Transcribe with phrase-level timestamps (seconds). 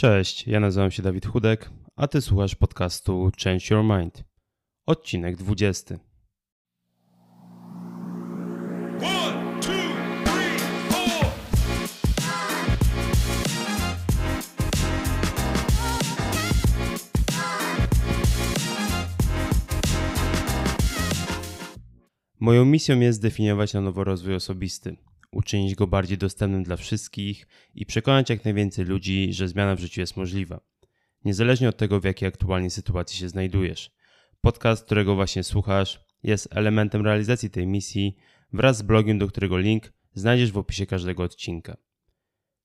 [0.00, 4.24] Cześć, ja nazywam się Dawid Chudek, a ty słuchasz podcastu Change Your Mind.
[4.86, 5.94] Odcinek 20.
[9.02, 9.72] One, two,
[10.24, 10.58] three,
[10.90, 11.30] four.
[22.40, 24.96] Moją misją jest zdefiniować na nowo rozwój osobisty
[25.36, 30.00] uczynić go bardziej dostępnym dla wszystkich i przekonać jak najwięcej ludzi, że zmiana w życiu
[30.00, 30.60] jest możliwa.
[31.24, 33.90] Niezależnie od tego, w jakiej aktualnie sytuacji się znajdujesz.
[34.40, 38.16] Podcast, którego właśnie słuchasz, jest elementem realizacji tej misji
[38.52, 41.76] wraz z blogiem, do którego link znajdziesz w opisie każdego odcinka.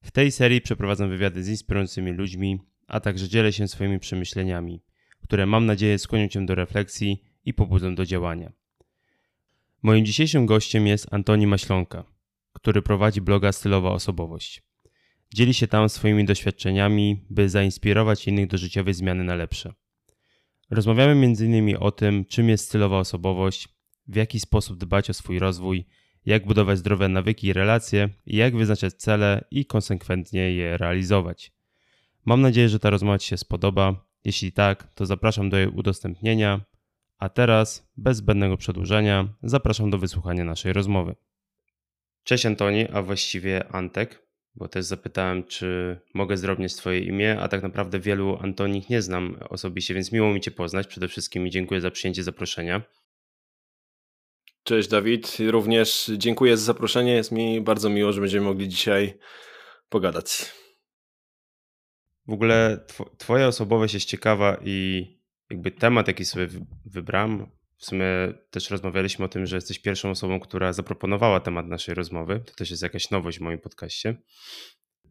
[0.02, 4.84] W tej serii przeprowadzam wywiady z inspirującymi ludźmi, a także dzielę się swoimi przemyśleniami,
[5.22, 8.52] które mam nadzieję skłonią cię do refleksji i pobudzą do działania.
[9.82, 12.04] Moim dzisiejszym gościem jest Antoni Maślonka,
[12.54, 14.64] który prowadzi bloga Stylowa Osobowość.
[15.34, 19.74] Dzieli się tam swoimi doświadczeniami, by zainspirować innych do życiowej zmiany na lepsze.
[20.70, 21.78] Rozmawiamy m.in.
[21.80, 23.68] o tym, czym jest stylowa osobowość,
[24.08, 25.86] w jaki sposób dbać o swój rozwój,
[26.26, 31.52] jak budować zdrowe nawyki i relacje, jak wyznaczać cele i konsekwentnie je realizować.
[32.26, 34.06] Mam nadzieję, że ta rozmowa Ci się spodoba.
[34.26, 36.62] Jeśli tak, to zapraszam do jej udostępnienia.
[37.18, 41.16] A teraz, bez zbędnego przedłużenia, zapraszam do wysłuchania naszej rozmowy.
[42.24, 47.64] Cześć Antoni, a właściwie Antek, bo też zapytałem, czy mogę zdrobnić Twoje imię, a tak
[47.64, 51.82] naprawdę wielu Antonich nie znam osobiście, więc miło mi Cię poznać przede wszystkim i dziękuję
[51.82, 52.82] za przyjęcie zaproszenia.
[54.64, 57.14] Cześć Dawid, również dziękuję za zaproszenie.
[57.14, 59.18] Jest mi bardzo miło, że będziemy mogli dzisiaj
[59.90, 60.52] pogadać.
[62.28, 62.86] W ogóle
[63.18, 65.08] Twoja osobowość jest ciekawa i
[65.50, 66.48] jakby temat, jaki sobie
[66.86, 67.48] wybrałem,
[67.82, 68.06] w sumie
[68.52, 72.44] też rozmawialiśmy o tym, że jesteś pierwszą osobą, która zaproponowała temat naszej rozmowy.
[72.46, 74.16] To też jest jakaś nowość w moim podcaście.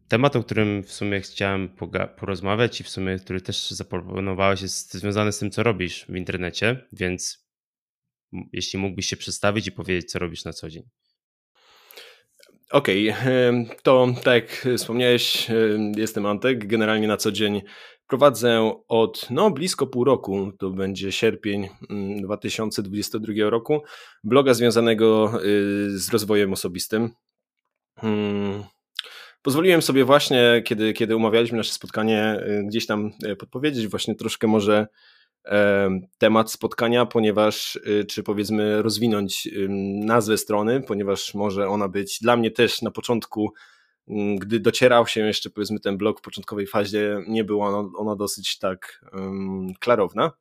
[0.07, 1.75] Temat, o którym w sumie chciałem
[2.17, 6.87] porozmawiać i w sumie, który też zaproponowałeś, jest związany z tym, co robisz w internecie,
[6.93, 7.47] więc
[8.53, 10.83] jeśli mógłbyś się przedstawić i powiedzieć, co robisz na co dzień.
[12.71, 15.47] Okej, okay, to tak jak wspomniałeś,
[15.97, 16.67] jestem Antek.
[16.67, 17.61] Generalnie na co dzień
[18.11, 21.69] Prowadzę od no, blisko pół roku, to będzie sierpień
[22.21, 23.81] 2022 mm, roku,
[24.23, 27.09] bloga związanego y, z rozwojem osobistym.
[27.99, 28.63] Hmm.
[29.41, 34.47] Pozwoliłem sobie właśnie, kiedy, kiedy umawialiśmy nasze spotkanie, y, gdzieś tam y, podpowiedzieć właśnie troszkę
[34.47, 34.87] może
[36.17, 39.49] temat spotkania, ponieważ, czy powiedzmy rozwinąć
[40.05, 43.53] nazwę strony, ponieważ może ona być dla mnie też na początku
[44.37, 48.59] gdy docierał się jeszcze powiedzmy ten blok w początkowej fazie, nie była ona, ona dosyć
[48.59, 50.31] tak um, klarowna.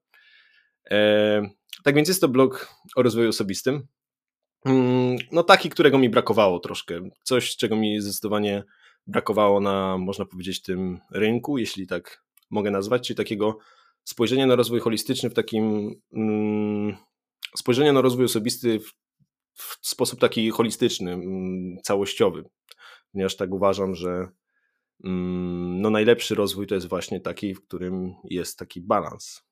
[0.90, 1.42] E,
[1.84, 3.86] tak więc jest to blog o rozwoju osobistym.
[4.64, 7.10] Um, no taki, którego mi brakowało troszkę.
[7.22, 8.64] Coś, czego mi zdecydowanie
[9.06, 13.58] brakowało na, można powiedzieć, tym rynku, jeśli tak mogę nazwać, czyli takiego
[14.04, 16.96] spojrzenia na rozwój holistyczny w takim um,
[17.56, 18.92] spojrzenia na rozwój osobisty w,
[19.54, 22.44] w sposób taki holistyczny, mm, całościowy
[23.12, 24.28] ponieważ tak uważam, że
[25.04, 29.42] mm, no najlepszy rozwój to jest właśnie taki, w którym jest taki balans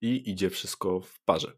[0.00, 1.52] i idzie wszystko w parze.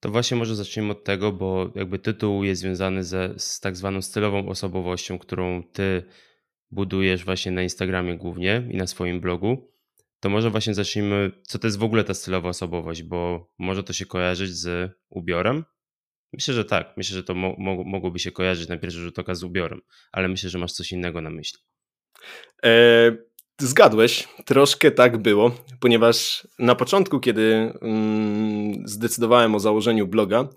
[0.00, 4.02] To właśnie może zacznijmy od tego, bo jakby tytuł jest związany ze, z tak zwaną
[4.02, 6.02] stylową osobowością, którą ty
[6.70, 9.72] budujesz właśnie na Instagramie głównie i na swoim blogu.
[10.20, 13.92] To może właśnie zacznijmy, co to jest w ogóle ta stylowa osobowość, bo może to
[13.92, 15.64] się kojarzyć z ubiorem,
[16.32, 16.96] Myślę, że tak.
[16.96, 17.54] Myślę, że to mo
[17.84, 19.80] mogłoby się kojarzyć na pierwszy rzut oka z ubiorem,
[20.12, 21.58] ale myślę, że masz coś innego na myśli.
[22.64, 23.16] E,
[23.60, 25.50] zgadłeś, troszkę tak było,
[25.80, 30.48] ponieważ na początku, kiedy mm, zdecydowałem o założeniu bloga,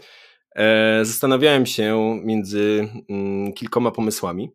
[0.55, 4.51] e, zastanawiałem się między mm, kilkoma pomysłami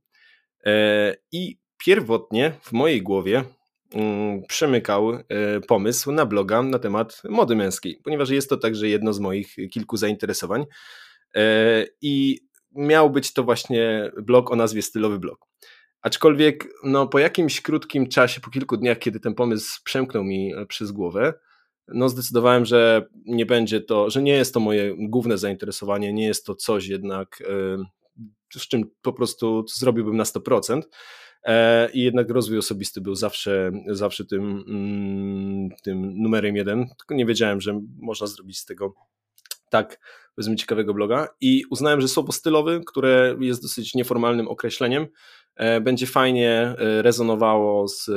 [0.67, 3.45] e, i pierwotnie w mojej głowie
[3.95, 5.23] mm, przemykał e,
[5.69, 9.97] pomysł na bloga na temat mody męskiej, ponieważ jest to także jedno z moich kilku
[9.97, 10.65] zainteresowań.
[11.35, 12.41] E, I
[12.73, 15.47] miał być to właśnie blog o nazwie Stylowy Blog.
[16.03, 20.67] Aczkolwiek no, po jakimś krótkim czasie, po kilku dniach, kiedy ten pomysł przemknął mi e,
[20.67, 21.35] przez głowę,
[21.89, 26.47] no zdecydowałem, że nie będzie to, że nie jest to moje główne zainteresowanie, nie jest
[26.47, 30.83] to coś jednak, e, z czym po prostu zrobiłbym na 100%.
[31.93, 36.87] I jednak rozwój osobisty był zawsze, zawsze tym, mm, tym numerem jeden.
[36.99, 38.95] Tylko nie wiedziałem, że można zrobić z tego
[39.71, 39.99] tak
[40.35, 45.07] powiedzmy ciekawego bloga i uznałem, że słowo stylowy, które jest dosyć nieformalnym określeniem,
[45.57, 48.13] e, będzie fajnie e, rezonowało z e,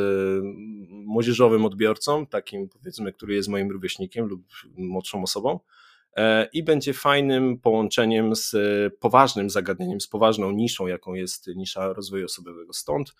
[0.89, 4.41] młodzieżowym odbiorcą, takim powiedzmy, który jest moim rówieśnikiem lub
[4.77, 5.59] młodszą osobą
[6.53, 8.55] i będzie fajnym połączeniem z
[8.99, 12.73] poważnym zagadnieniem, z poważną niszą, jaką jest nisza rozwoju osobowego.
[12.73, 13.13] Stąd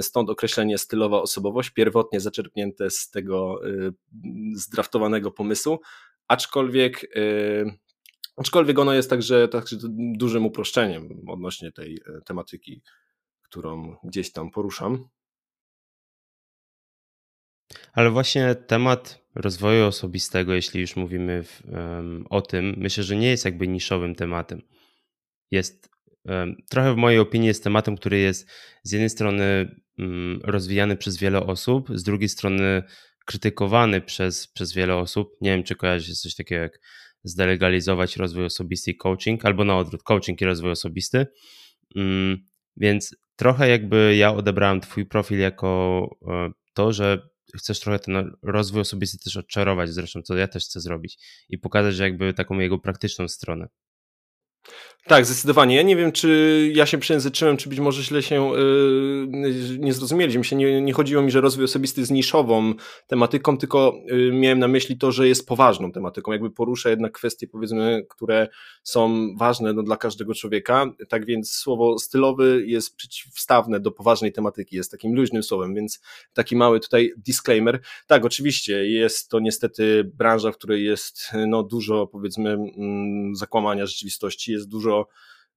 [0.00, 3.60] Stąd określenie stylowa osobowość, pierwotnie zaczerpnięte z tego
[4.54, 5.80] zdraftowanego pomysłu,
[6.28, 7.06] aczkolwiek
[8.36, 12.82] Aczkolwiek ono jest także, także dużym uproszczeniem odnośnie tej e, tematyki,
[13.42, 15.08] którą gdzieś tam poruszam.
[17.92, 23.30] Ale właśnie temat rozwoju osobistego, jeśli już mówimy w, um, o tym, myślę, że nie
[23.30, 24.62] jest jakby niszowym tematem.
[25.50, 25.90] Jest
[26.24, 28.50] um, trochę w mojej opinii jest tematem, który jest
[28.82, 32.82] z jednej strony um, rozwijany przez wiele osób, z drugiej strony
[33.26, 35.36] krytykowany przez, przez wiele osób.
[35.40, 36.80] Nie wiem, czy kojarzy się coś takiego jak
[37.24, 41.26] zdelegalizować rozwój osobisty i coaching, albo na odwrót, coaching i rozwój osobisty.
[41.96, 42.38] Mm,
[42.76, 48.80] więc trochę jakby ja odebrałem Twój profil jako e, to, że chcesz trochę ten rozwój
[48.80, 51.18] osobisty też odczarować, zresztą co ja też chcę zrobić
[51.48, 53.68] i pokazać jakby taką jego praktyczną stronę.
[55.08, 55.76] Tak, zdecydowanie.
[55.76, 60.44] Ja nie wiem, czy ja się przejęzyczyłem, czy być może źle się yy, nie zrozumieliśmy.
[60.44, 62.74] Się nie, nie chodziło mi, że rozwój osobisty jest niszową
[63.06, 66.32] tematyką, tylko yy, miałem na myśli to, że jest poważną tematyką.
[66.32, 68.48] Jakby porusza jednak kwestie, powiedzmy, które
[68.82, 70.86] są ważne no, dla każdego człowieka.
[71.08, 76.00] Tak więc słowo stylowy jest przeciwstawne do poważnej tematyki, jest takim luźnym słowem, więc
[76.34, 77.80] taki mały tutaj disclaimer.
[78.06, 84.52] Tak, oczywiście jest to niestety branża, w której jest no, dużo, powiedzmy, mm, zakłamania rzeczywistości,
[84.52, 84.95] jest dużo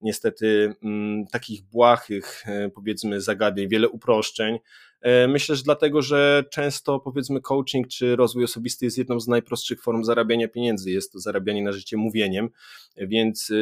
[0.01, 4.57] niestety mm, takich błahych, e, powiedzmy, zagadnień, wiele uproszczeń.
[5.01, 9.81] E, myślę, że dlatego, że często powiedzmy coaching czy rozwój osobisty jest jedną z najprostszych
[9.81, 10.91] form zarabiania pieniędzy.
[10.91, 12.49] Jest to zarabianie na życie mówieniem,
[12.97, 13.55] więc e,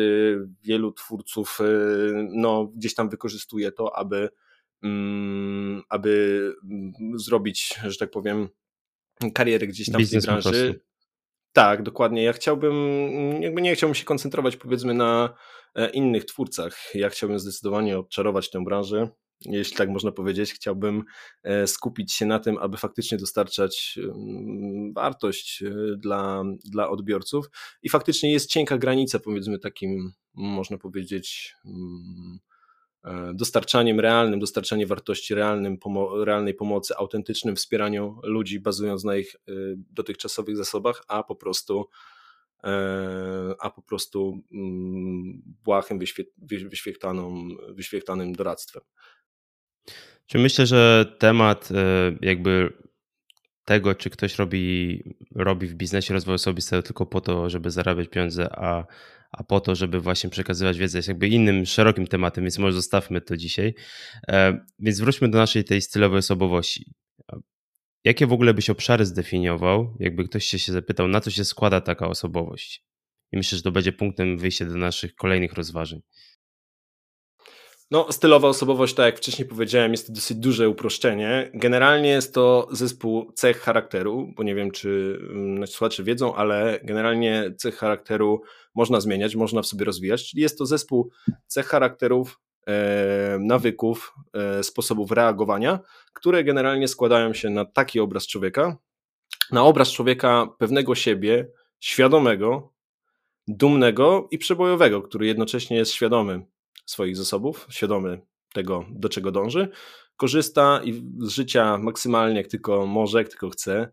[0.63, 1.59] wielu twórców
[2.29, 4.29] no, gdzieś tam wykorzystuje to, aby,
[4.83, 8.49] mm, aby mm, zrobić, że tak powiem,
[9.33, 10.86] karierę gdzieś tam Biznes w tej branży.
[11.53, 12.23] Tak, dokładnie.
[12.23, 12.75] Ja chciałbym,
[13.41, 15.33] jakby nie chciałbym się koncentrować powiedzmy na
[15.75, 16.95] e, innych twórcach.
[16.95, 19.09] Ja chciałbym zdecydowanie odczarować tę branżę,
[19.45, 20.53] jeśli tak można powiedzieć.
[20.53, 21.03] Chciałbym
[21.43, 23.99] e, skupić się na tym, aby faktycznie dostarczać
[24.95, 27.45] wartość e, dla, dla odbiorców.
[27.83, 32.39] I faktycznie jest cienka granica pomiędzy takim, można powiedzieć, mm,
[33.33, 39.51] dostarczaniem realnym, dostarczaniem wartości realnym, pomo realnej pomocy, autentycznym wspieraniu ludzi bazując na ich e,
[39.75, 41.89] dotychczasowych zasobach, a po prostu
[42.63, 42.69] e,
[43.59, 45.99] a po prostu mm, błahym,
[46.69, 48.81] wyświetlaną, wyświetlanym doradztwem.
[50.25, 51.69] Czy myślę, że temat
[52.21, 52.73] jakby
[53.67, 55.03] tego, czy ktoś robi,
[55.35, 58.85] robi w biznesie rozwój osobisty tylko po to, żeby zarabiać pieniądze, a
[59.31, 63.21] a po to, żeby właśnie przekazywać wiedzę jest jakby innym, szerokim tematem, więc może zostawmy
[63.21, 63.73] to dzisiaj.
[64.27, 66.91] E, więc wróćmy do naszej tej stylowej osobowości.
[68.03, 71.81] Jakie w ogóle byś obszary zdefiniował, jakby ktoś się, się zapytał, na co się składa
[71.81, 72.85] taka osobowość?
[73.31, 75.99] I myślę, że to będzie punktem wyjścia do naszych kolejnych rozważań.
[77.91, 81.51] No, stylowa osobowość, tak jak wcześniej powiedziałem, jest to dosyć duże uproszczenie.
[81.53, 86.79] Generalnie jest to zespół cech charakteru, bo nie wiem, czy mm, nasi słuchacze wiedzą, ale
[86.83, 88.41] generalnie cech charakteru
[88.75, 90.29] można zmieniać, można w sobie rozwijać.
[90.29, 91.11] Czyli jest to zespół
[91.47, 95.79] cech charakterów, e, nawyków, e, sposobów reagowania,
[96.13, 98.77] które generalnie składają się na taki obraz człowieka,
[99.51, 101.47] na obraz człowieka pewnego siebie,
[101.79, 102.73] świadomego,
[103.47, 106.45] dumnego i przebojowego, który jednocześnie jest świadomy
[106.87, 108.21] swoich zasobów, świadomy
[108.53, 109.69] tego, do czego dąży,
[110.15, 110.81] korzysta
[111.19, 113.91] z życia maksymalnie jak tylko może, jak tylko chce.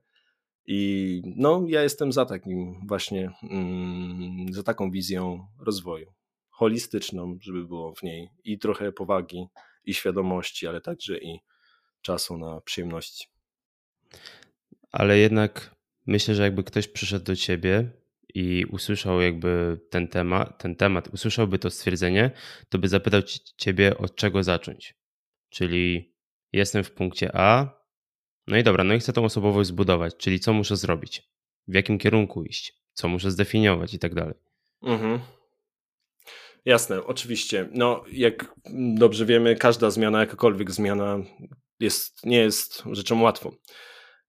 [0.66, 6.12] I no, ja jestem za takim właśnie, mm, za taką wizją rozwoju.
[6.50, 9.46] Holistyczną, żeby było w niej i trochę powagi,
[9.84, 11.40] i świadomości, ale także i
[12.02, 13.26] czasu na przyjemności.
[14.92, 15.74] Ale jednak
[16.06, 17.90] myślę, że jakby ktoś przyszedł do ciebie
[18.34, 22.30] i usłyszał jakby ten temat, ten temat, usłyszałby to stwierdzenie,
[22.68, 23.22] to by zapytał
[23.56, 24.94] ciebie od czego zacząć.
[25.50, 26.14] Czyli
[26.52, 27.80] jestem w punkcie A,
[28.46, 31.22] no i dobra, no i chcę tą osobowość zbudować, czyli co muszę zrobić,
[31.68, 34.34] w jakim kierunku iść, co muszę zdefiniować i tak dalej.
[34.82, 35.20] Mhm.
[36.64, 37.68] Jasne, oczywiście.
[37.72, 38.54] No, jak
[38.94, 41.18] dobrze wiemy, każda zmiana, jakakolwiek zmiana
[41.80, 43.56] jest, nie jest rzeczą łatwą.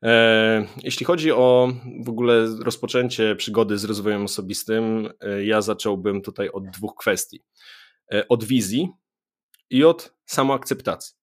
[0.05, 6.49] E, jeśli chodzi o w ogóle rozpoczęcie przygody z rozwojem osobistym, e, ja zacząłbym tutaj
[6.49, 7.43] od dwóch kwestii.
[8.13, 8.89] E, od wizji
[9.69, 11.15] i od samoakceptacji.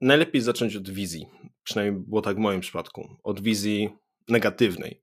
[0.00, 1.26] Najlepiej zacząć od wizji,
[1.62, 3.90] przynajmniej było tak w moim przypadku, od wizji
[4.28, 5.02] negatywnej.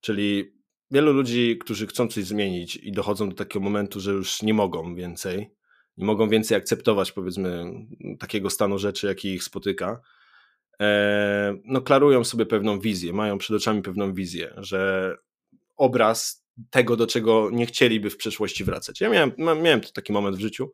[0.00, 0.54] Czyli
[0.90, 4.94] wielu ludzi, którzy chcą coś zmienić i dochodzą do takiego momentu, że już nie mogą
[4.94, 5.50] więcej,
[5.96, 7.64] nie mogą więcej akceptować, powiedzmy,
[8.18, 10.00] takiego stanu rzeczy, jaki ich spotyka,
[11.64, 15.14] no, klarują sobie pewną wizję, mają przed oczami pewną wizję, że
[15.76, 19.00] obraz tego, do czego nie chcieliby w przyszłości wracać.
[19.00, 20.72] Ja miałem, miałem taki moment w życiu,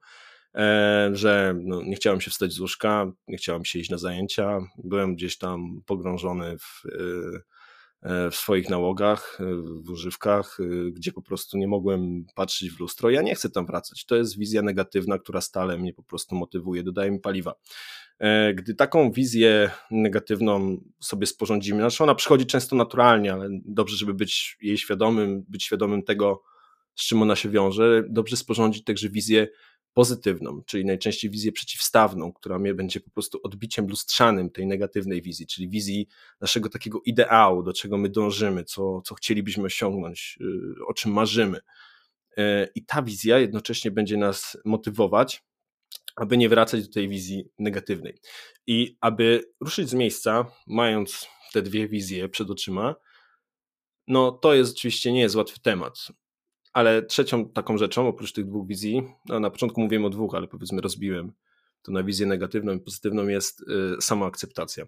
[0.54, 4.58] e, że no, nie chciałem się wstać z łóżka, nie chciałem się iść na zajęcia,
[4.84, 9.38] byłem gdzieś tam pogrążony w, e, w swoich nałogach,
[9.86, 10.58] w używkach,
[10.92, 13.10] gdzie po prostu nie mogłem patrzeć w lustro.
[13.10, 14.04] Ja nie chcę tam wracać.
[14.04, 17.54] To jest wizja negatywna, która stale mnie po prostu motywuje, dodaje mi paliwa.
[18.20, 24.14] E, gdy taką wizję negatywną sobie sporządzimy, znaczy ona przychodzi często naturalnie, ale dobrze, żeby
[24.14, 26.42] być jej świadomym, być świadomym tego,
[26.94, 29.48] z czym ona się wiąże, dobrze sporządzić także wizję
[29.92, 35.46] pozytywną, czyli najczęściej wizję przeciwstawną, która mnie będzie po prostu odbiciem lustrzanym tej negatywnej wizji,
[35.46, 36.08] czyli wizji
[36.40, 41.60] naszego takiego ideału, do czego my dążymy, co, co chcielibyśmy osiągnąć, y, o czym marzymy.
[42.36, 45.44] E, I ta wizja jednocześnie będzie nas motywować
[46.16, 48.18] aby nie wracać do tej wizji negatywnej.
[48.66, 52.94] I aby ruszyć z miejsca, mając te dwie wizje przed oczyma,
[54.08, 56.08] no to jest oczywiście nie jest łatwy temat.
[56.72, 60.48] Ale trzecią taką rzeczą, oprócz tych dwóch wizji, no na początku mówiłem o dwóch, ale
[60.48, 61.32] powiedzmy rozbiłem
[61.82, 64.86] to na wizję negatywną i pozytywną, jest y, samoakceptacja.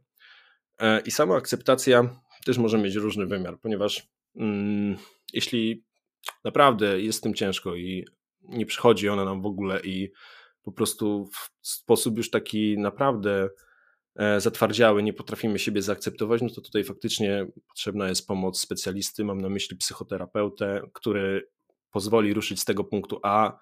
[0.79, 4.97] E, I samoakceptacja też może mieć różny wymiar, ponieważ mm,
[5.33, 5.85] jeśli
[6.45, 8.05] naprawdę jest z tym ciężko i
[8.43, 10.13] nie przychodzi ona nam w ogóle i
[10.63, 13.49] po prostu w sposób już taki naprawdę
[14.17, 19.41] e, zatwardziały, nie potrafimy siebie zaakceptować, no to tutaj faktycznie potrzebna jest pomoc specjalisty, mam
[19.41, 21.49] na myśli psychoterapeutę, który
[21.91, 23.59] pozwoli ruszyć z tego punktu A,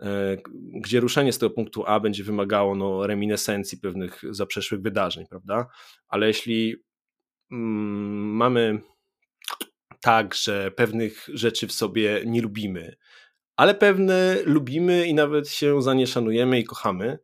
[0.00, 0.36] e,
[0.80, 5.66] gdzie ruszenie z tego punktu A będzie wymagało no, reminiscencji pewnych zaprzeszłych wydarzeń, prawda?
[6.08, 6.76] Ale jeśli
[7.50, 8.80] mm, mamy
[10.00, 12.96] tak, że pewnych rzeczy w sobie nie lubimy,
[13.62, 17.18] ale pewne lubimy i nawet się za nie szanujemy i kochamy,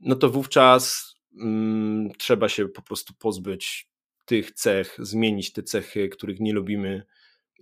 [0.00, 3.90] no to wówczas mm, trzeba się po prostu pozbyć
[4.24, 7.02] tych cech, zmienić te cechy, których nie lubimy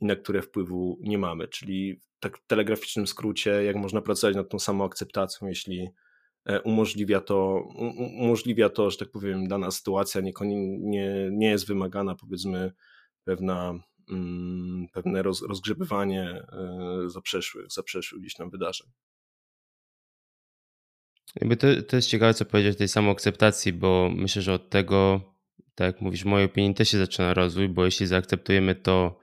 [0.01, 1.49] i na które wpływu nie mamy.
[1.49, 5.89] Czyli tak w telegraficznym skrócie, jak można pracować nad tą samą akceptacją, jeśli
[6.45, 7.69] e, umożliwia to,
[8.19, 10.33] umożliwia to, że tak powiem, dana sytuacja nie,
[10.81, 12.73] nie, nie jest wymagana, powiedzmy,
[13.25, 13.75] pewna
[14.93, 18.91] pewne roz, rozgrzebywanie e, zaprzeszłych, zaprzeszłych gdzieś tam wydarzeń.
[21.41, 25.21] Jakby to, to jest ciekawe, co powiedzieć o tej samoakceptacji, bo myślę, że od tego,
[25.75, 29.21] tak jak mówisz, w mojej opinii też się zaczyna rozwój, bo jeśli zaakceptujemy to,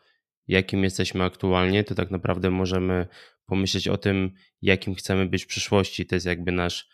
[0.47, 3.07] jakim jesteśmy aktualnie, to tak naprawdę możemy
[3.45, 6.05] pomyśleć o tym, jakim chcemy być w przyszłości.
[6.05, 6.89] To jest jakby nasz,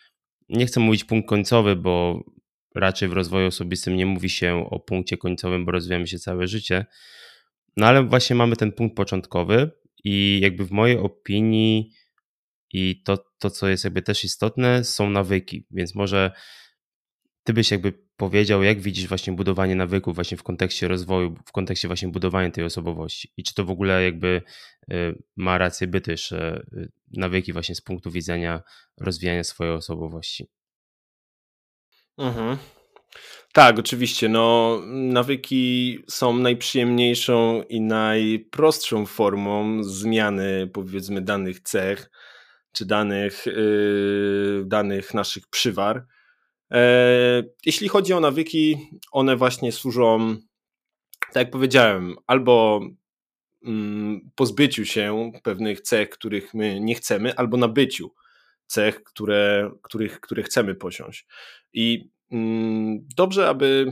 [0.50, 2.24] nie chcę mówić punkt końcowy, bo
[2.76, 6.86] raczej w rozwoju osobistym nie mówi się o punkcie końcowym, bo rozwijamy się całe życie,
[7.78, 9.72] no ale właśnie mamy ten punkt początkowy
[10.04, 11.92] i jakby w mojej opinii
[12.74, 16.32] i to, to co jest jakby też istotne, są nawyki, więc może
[17.44, 21.88] ty byś jakby powiedział, jak widzisz właśnie budowanie nawyków właśnie w kontekście rozwoju, w kontekście
[21.88, 24.42] właśnie budowania tej osobowości i czy to w ogóle jakby
[24.92, 28.62] y, ma rację byty, że y, nawyki właśnie z punktu widzenia
[29.00, 30.48] rozwijania swojej osobowości.
[32.18, 32.58] Mhm.
[33.54, 34.30] Tak, oczywiście.
[34.30, 42.12] No, nawyki są najprzyjemniejszą i najprostszą formą zmiany, powiedzmy, danych cech
[42.72, 46.06] czy danych, yy, danych naszych przywar.
[46.72, 50.36] E, jeśli chodzi o nawyki, one właśnie służą,
[51.20, 52.82] tak jak powiedziałem, albo
[53.66, 58.14] mm, pozbyciu się pewnych cech, których my nie chcemy, albo nabyciu
[58.66, 61.28] cech, które, których, które chcemy posiąść.
[61.74, 62.10] I
[63.18, 63.92] dobrze, aby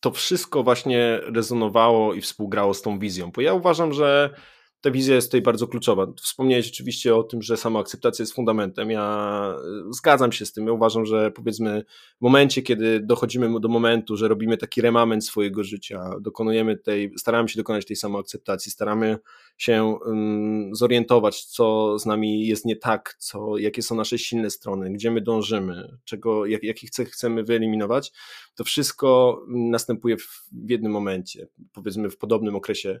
[0.00, 4.34] to wszystko właśnie rezonowało i współgrało z tą wizją, bo ja uważam, że
[4.84, 6.06] ta wizja jest tutaj bardzo kluczowa.
[6.22, 8.90] Wspomniałeś oczywiście o tym, że sama akceptacja jest fundamentem.
[8.90, 9.56] Ja
[9.88, 10.66] e, zgadzam się z tym.
[10.66, 11.84] Ja uważam, że powiedzmy
[12.18, 17.48] w momencie, kiedy dochodzimy do momentu, że robimy taki remament swojego życia, dokonujemy tej, staramy
[17.48, 19.18] się dokonać tej samoakceptacji, staramy
[19.58, 24.90] się um, zorientować, co z nami jest nie tak, co, jakie są nasze silne strony,
[24.90, 28.12] gdzie my dążymy, czego, jak, jakich cech chcemy wyeliminować,
[28.54, 33.00] to wszystko następuje w, w jednym momencie, powiedzmy w podobnym okresie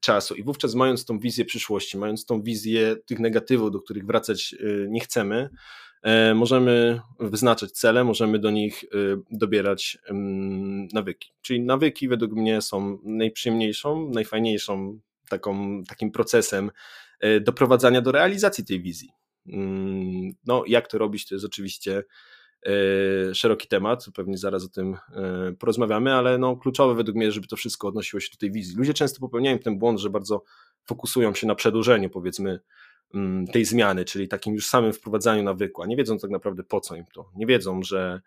[0.00, 0.34] czasu.
[0.34, 4.86] I wówczas, mając tą wizję przyszłości, mając tą wizję tych negatywów, do których wracać y,
[4.90, 5.50] nie chcemy,
[6.02, 8.88] e, możemy wyznaczać cele, możemy do nich y,
[9.30, 9.98] dobierać
[10.92, 11.32] nawyki.
[11.42, 14.98] Czyli nawyki według mnie są najprzyjemniejszą, najfajniejszą
[15.28, 16.70] taką, takim procesem
[17.20, 19.10] e, doprowadzania do realizacji tej wizji.
[19.46, 22.02] Mm, no, jak to robić, to jest oczywiście
[23.34, 27.56] szeroki temat, pewnie zaraz o tym e, porozmawiamy, ale no, kluczowe według mnie, żeby to
[27.56, 28.76] wszystko odnosiło się do tej wizji.
[28.76, 30.44] Ludzie często popełniają ten błąd, że bardzo
[30.84, 32.60] fokusują się na przedłużeniu, powiedzmy,
[33.14, 36.80] mm, tej zmiany, czyli takim już samym wprowadzaniu nawyku, a nie wiedzą tak naprawdę po
[36.80, 37.30] co im to.
[37.36, 38.20] Nie wiedzą, że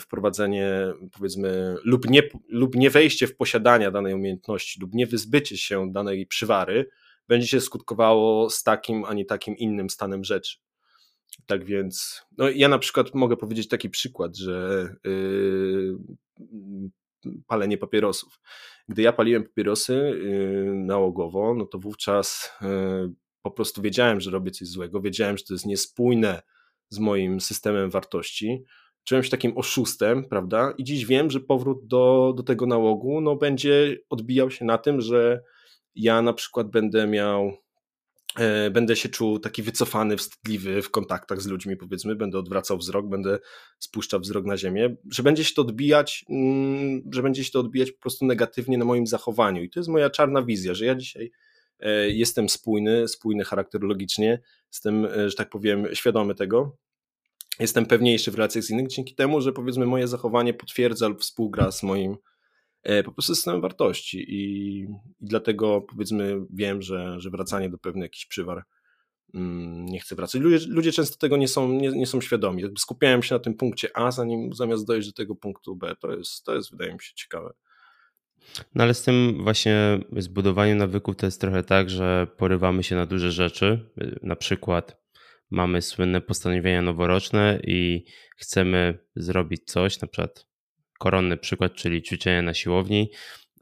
[0.00, 0.72] wprowadzenie,
[1.12, 6.26] powiedzmy, lub nie, lub nie wejście w posiadania danej umiejętności, lub nie wyzbycie się danej
[6.26, 6.90] przywary,
[7.28, 10.58] będzie się skutkowało z takim, a nie takim innym stanem rzeczy.
[11.46, 15.98] Tak więc, no ja na przykład mogę powiedzieć taki przykład, że yy,
[17.46, 18.40] palenie papierosów.
[18.88, 24.50] Gdy ja paliłem papierosy yy, nałogowo, no to wówczas yy, po prostu wiedziałem, że robię
[24.50, 26.42] coś złego, wiedziałem, że to jest niespójne
[26.88, 28.64] z moim systemem wartości.
[29.04, 30.74] Czułem się takim oszustem, prawda?
[30.78, 35.00] I dziś wiem, że powrót do, do tego nałogu no, będzie odbijał się na tym,
[35.00, 35.42] że
[35.94, 37.52] ja na przykład będę miał
[38.70, 43.38] będę się czuł taki wycofany, wstydliwy w kontaktach z ludźmi, powiedzmy, będę odwracał wzrok, będę
[43.78, 47.92] spuszczał wzrok na ziemię, że będzie się to odbijać, mm, że będzie się to odbijać
[47.92, 49.62] po prostu negatywnie na moim zachowaniu.
[49.62, 51.30] I to jest moja czarna wizja, że ja dzisiaj
[51.80, 54.40] e, jestem spójny, spójny charakterologicznie,
[54.72, 56.76] jestem, e, że tak powiem, świadomy tego.
[57.60, 61.72] Jestem pewniejszy w relacjach z innymi dzięki temu, że powiedzmy moje zachowanie potwierdza lub współgra
[61.72, 62.29] z moim E,
[63.04, 64.86] po prostu systemem wartości i, i
[65.20, 68.64] dlatego powiedzmy wiem, że, że wracanie do pewnych jakichś przywar
[69.34, 70.40] mm, nie chcę wracać.
[70.40, 72.62] Ludzie, ludzie często tego nie są, nie, nie są świadomi.
[72.62, 75.94] Jakby skupiałem się na tym punkcie A, zanim zamiast dojść do tego punktu B.
[76.00, 77.52] To jest, to jest wydaje mi się ciekawe.
[78.74, 83.06] No ale z tym właśnie zbudowaniem nawyków to jest trochę tak, że porywamy się na
[83.06, 83.90] duże rzeczy.
[84.22, 85.00] Na przykład
[85.50, 88.04] mamy słynne postanowienia noworoczne i
[88.36, 90.49] chcemy zrobić coś, na przykład
[91.00, 93.10] koronny przykład, czyli ćwiczenie na siłowni,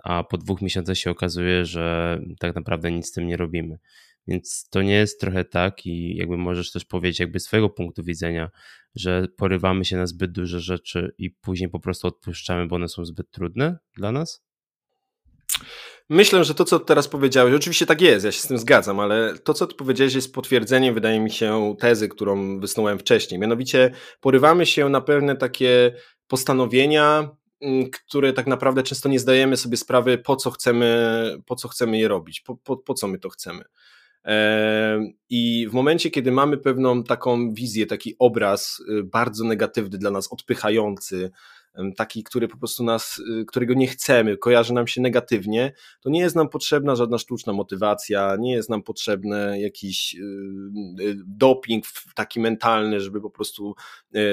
[0.05, 3.79] a po dwóch miesiącach się okazuje, że tak naprawdę nic z tym nie robimy.
[4.27, 8.51] Więc to nie jest trochę tak i jakby możesz też powiedzieć jakby swojego punktu widzenia,
[8.95, 13.05] że porywamy się na zbyt duże rzeczy i później po prostu odpuszczamy, bo one są
[13.05, 14.45] zbyt trudne dla nas?
[16.11, 19.39] Myślę, że to, co teraz powiedziałeś, oczywiście tak jest, ja się z tym zgadzam, ale
[19.39, 23.41] to, co ty powiedziałeś, jest potwierdzeniem, wydaje mi się, tezy, którą wysnułem wcześniej.
[23.41, 23.91] Mianowicie
[24.21, 25.93] porywamy się na pewne takie
[26.29, 27.29] postanowienia,
[27.61, 31.99] mm, które tak naprawdę często nie zdajemy sobie sprawy, po co chcemy, po co chcemy
[31.99, 33.65] je robić, po, po, po co my to chcemy.
[35.31, 40.33] I w momencie, kiedy mamy pewną taką wizję, taki obraz y, bardzo negatywny dla nas,
[40.33, 41.31] odpychający,
[41.97, 46.21] taki, który po prostu nas, y, którego nie chcemy, kojarzy nam się negatywnie, to nie
[46.21, 50.19] jest nam potrzebna żadna sztuczna motywacja, nie jest nam potrzebny jakiś y,
[51.01, 53.75] y, doping taki mentalny, żeby po prostu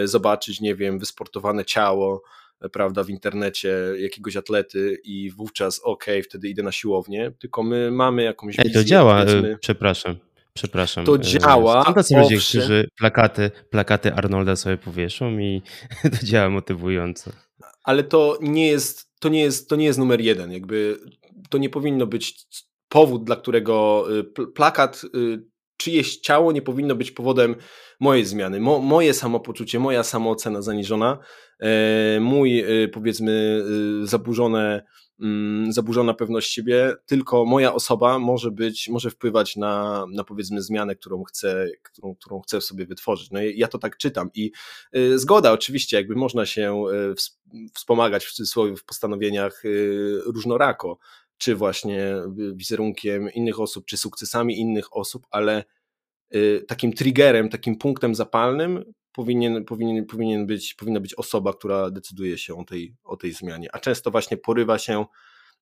[0.04, 2.24] zobaczyć, nie wiem, wysportowane ciało,
[2.72, 7.92] prawda, w internecie jakiegoś atlety i wówczas okej, okay, wtedy idę na siłownię, tylko my
[7.92, 9.26] mamy jakąś Ej, to działa,
[9.60, 10.16] przepraszam.
[10.58, 11.06] Przepraszam.
[11.06, 11.84] To działa.
[11.84, 15.62] Są tacy ludzie, którzy plakaty, plakaty Arnolda sobie powieszą i
[16.20, 17.32] to działa motywująco.
[17.84, 20.52] Ale to nie jest, to nie jest, to nie jest numer jeden.
[20.52, 21.00] Jakby
[21.50, 22.46] to nie powinno być
[22.90, 25.44] powód, dla którego y, plakat y,
[25.78, 27.56] czyjeś ciało nie powinno być powodem
[28.00, 28.60] mojej zmiany.
[28.60, 31.20] Mo, moje samopoczucie, moja samoocena zaniżona,
[31.60, 33.64] e, mój y, powiedzmy
[34.04, 34.86] zaburzone
[35.70, 41.24] zaburzona pewność siebie, tylko moja osoba może być, może wpływać na, na powiedzmy zmianę, którą
[41.24, 43.32] chcę, którą, którą chcę sobie wytworzyć.
[43.32, 44.52] No ja to tak czytam i
[44.96, 46.84] y, zgoda, oczywiście, jakby można się
[47.54, 50.98] y, wspomagać w cudzysłowie w postanowieniach y, różnorako,
[51.38, 52.16] czy właśnie
[52.56, 55.64] wizerunkiem innych osób, czy sukcesami innych osób, ale
[56.68, 62.56] takim triggerem, takim punktem zapalnym powinien, powinien, powinien być, powinna być osoba, która decyduje się
[62.56, 63.70] o tej, o tej zmianie.
[63.76, 65.06] A często właśnie porywa się,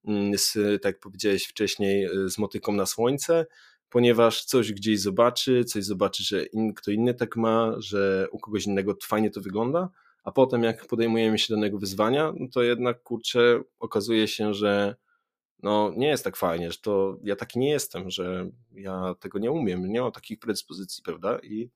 [0.06, 3.46] mm, z, tak jak powiedziałeś wcześniej, y, z motyką na słońce,
[3.90, 8.66] ponieważ coś gdzieś zobaczy, coś zobaczy, że in, kto inny tak ma, że u kogoś
[8.66, 9.90] innego fajnie to wygląda,
[10.24, 14.96] a potem jak podejmujemy się danego wyzwania, no to jednak kurczę, okazuje się, że
[15.64, 19.52] no nie jest tak fajnie, że to ja taki nie jestem, że ja tego nie
[19.52, 21.40] umiem, nie mam takich predyspozycji, prawda?
[21.44, 21.70] I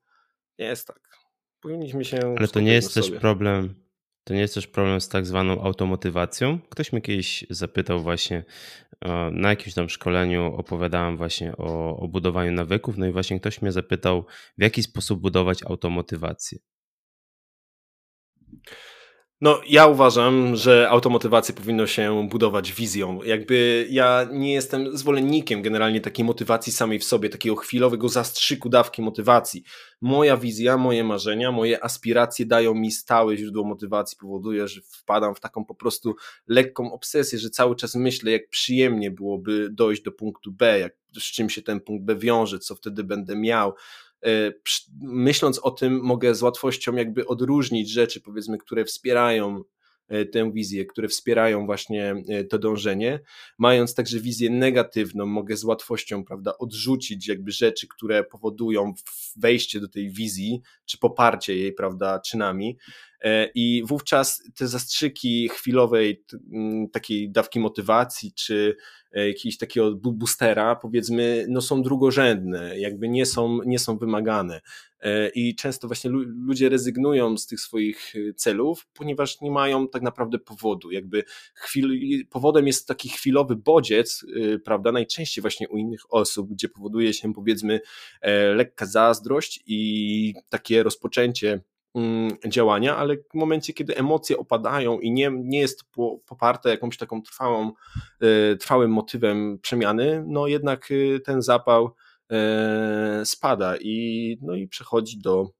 [0.58, 1.27] nie jest tak.
[1.60, 2.34] Powinniśmy się.
[2.38, 3.74] Ale to nie jest też problem.
[4.24, 6.58] To nie jest też problem z tak zwaną automotywacją.
[6.68, 8.44] Ktoś mnie kiedyś zapytał właśnie
[9.04, 13.62] e, na jakimś tam szkoleniu, opowiadałem właśnie o, o budowaniu nawyków, no i właśnie ktoś
[13.62, 14.26] mnie zapytał,
[14.58, 16.58] w jaki sposób budować automotywację.
[19.40, 23.22] No, ja uważam, że automotywację powinno się budować wizją.
[23.22, 29.02] Jakby ja nie jestem zwolennikiem generalnie takiej motywacji samej w sobie, takiego chwilowego zastrzyku dawki
[29.02, 29.62] motywacji.
[30.00, 35.40] Moja wizja, moje marzenia, moje aspiracje dają mi stałe źródło motywacji, powoduje, że wpadam w
[35.40, 36.14] taką po prostu
[36.46, 41.32] lekką obsesję, że cały czas myślę, jak przyjemnie byłoby dojść do punktu B, jak, z
[41.32, 43.72] czym się ten punkt B wiąże, co wtedy będę miał,
[45.00, 49.62] myśląc o tym, mogę z łatwością jakby odróżnić rzeczy, powiedzmy, które wspierają e,
[50.32, 53.20] tę wizję, które wspierają właśnie e, to dążenie,
[53.58, 58.94] mając także wizję negatywną, mogę z łatwością, prawda, odrzucić jakby rzeczy, które powodują
[59.36, 62.78] wejście do tej wizji, czy poparcie jej, prawda, czynami.
[63.20, 66.24] E, I wówczas te zastrzyki chwilowej
[66.92, 68.76] takiej dawki motywacji, czy
[69.12, 74.60] jakiegoś takiego boostera, powiedzmy, no są drugorzędne, jakby nie są, nie są wymagane.
[75.00, 76.10] E, I często właśnie
[76.46, 80.90] ludzie rezygnują z tych swoich e, celów, ponieważ nie mają tak naprawdę powodu.
[80.90, 86.68] Jakby chwil, powodem jest taki chwilowy bodziec, e, prawda, najczęściej właśnie u innych osób, gdzie
[86.68, 87.80] powoduje się powiedzmy
[88.54, 91.60] lekka zazdrość i takie rozpoczęcie
[91.94, 95.84] mm, działania, ale w momencie, kiedy emocje opadają i nie, nie jest
[96.26, 97.72] poparte jakąś taką trwałą,
[98.60, 100.88] trwałym motywem przemiany, no jednak
[101.24, 101.94] ten zapał
[103.24, 105.50] spada i, no i przechodzi do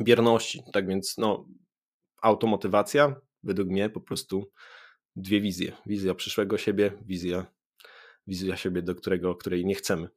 [0.00, 0.62] bierności.
[0.72, 1.48] Tak więc no,
[2.22, 4.50] automotywacja według mnie po prostu
[5.16, 5.72] dwie wizje.
[5.86, 7.46] Wizja przyszłego siebie, wizja,
[8.26, 10.08] wizja siebie, do którego, której nie chcemy.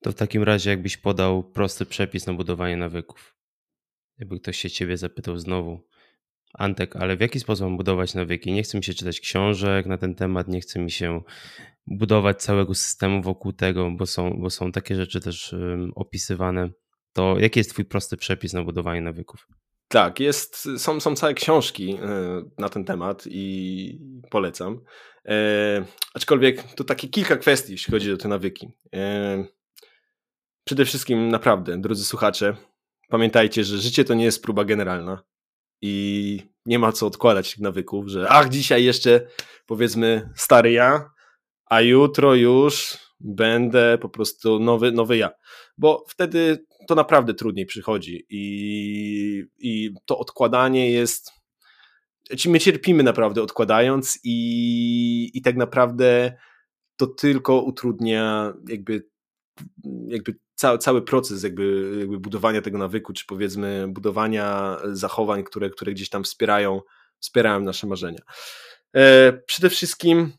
[0.00, 3.36] To w takim razie jakbyś podał prosty przepis na budowanie nawyków.
[4.18, 5.88] Jakby ktoś się ciebie zapytał znowu,
[6.58, 8.52] Antek, ale w jaki sposób mam budować nawyki?
[8.52, 11.22] Nie chcę mi się czytać książek na ten temat, nie chcę mi się
[11.86, 15.54] budować całego systemu wokół tego, bo są, bo są takie rzeczy też
[15.94, 16.70] opisywane.
[17.12, 19.46] To jaki jest Twój prosty przepis na budowanie nawyków?
[19.88, 23.98] Tak, jest, są, są całe książki e, na ten temat i
[24.30, 24.80] polecam.
[25.24, 28.68] E, aczkolwiek to takie kilka kwestii, jeśli chodzi o te nawyki.
[28.94, 29.44] E,
[30.64, 32.56] przede wszystkim, naprawdę, drodzy słuchacze,
[33.08, 35.22] pamiętajcie, że życie to nie jest próba generalna
[35.82, 39.26] i nie ma co odkładać tych nawyków, że ach, dzisiaj jeszcze
[39.66, 41.10] powiedzmy stary ja,
[41.66, 45.30] a jutro już będę po prostu nowy, nowy ja.
[45.78, 51.30] Bo wtedy to naprawdę trudniej przychodzi i, i to odkładanie jest.
[52.38, 56.36] Czyli my cierpimy naprawdę odkładając, i, i tak naprawdę
[56.96, 59.08] to tylko utrudnia jakby,
[60.08, 65.92] jakby cały, cały proces jakby, jakby budowania tego nawyku, czy powiedzmy budowania zachowań, które, które
[65.92, 66.80] gdzieś tam wspierają,
[67.18, 68.20] wspierają nasze marzenia.
[68.96, 70.32] E, przede wszystkim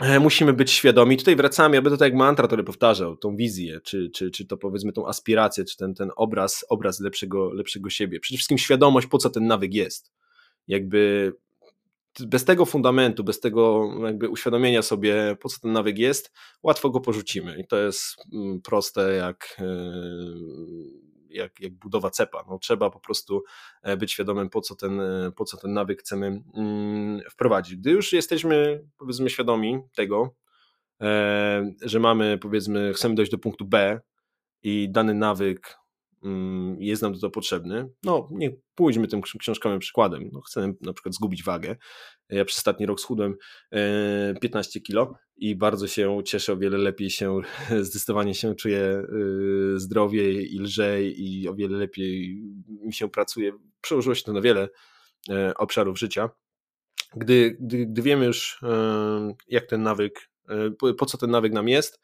[0.00, 4.10] e, musimy być świadomi, tutaj wracamy, będę to jak mantra to powtarzał, tą wizję, czy,
[4.10, 8.20] czy, czy to powiedzmy tą aspirację, czy ten, ten obraz, obraz lepszego, lepszego siebie.
[8.20, 10.12] Przede wszystkim świadomość, po co ten nawyk jest.
[10.68, 11.32] Jakby
[12.26, 17.00] bez tego fundamentu, bez tego jakby uświadomienia sobie, po co ten nawyk jest, łatwo go
[17.00, 17.58] porzucimy.
[17.58, 19.64] I to jest mm, proste jak, e,
[21.28, 22.44] jak, jak budowa cepa.
[22.48, 23.42] No, trzeba po prostu
[23.82, 27.76] e, być świadomym, po co, ten, e, po co ten nawyk chcemy mm, wprowadzić.
[27.76, 30.34] Gdy już jesteśmy, powiedzmy, świadomi tego,
[31.82, 34.00] że mamy, powiedzmy, chcemy dojść do punktu B
[34.62, 35.79] i dany nawyk
[36.78, 37.88] jest nam to potrzebny.
[38.02, 40.30] No, nie pójdźmy tym książkowym przykładem.
[40.32, 41.76] No, chcę na przykład zgubić wagę.
[42.28, 43.34] Ja przez ostatni rok schudłem
[44.40, 47.40] 15 e, kilo i bardzo się cieszę, o wiele lepiej się,
[47.80, 49.04] zdecydowanie się czuję e,
[49.76, 53.52] zdrowiej i lżej i o wiele lepiej mi się pracuje.
[53.80, 54.68] Przełożyło się to na wiele
[55.30, 56.30] e, obszarów życia.
[57.16, 58.60] Gdy, gdy, gdy wiemy już,
[59.48, 60.30] jak ten nawyk,
[60.98, 62.00] po co ten nawyk nam jest,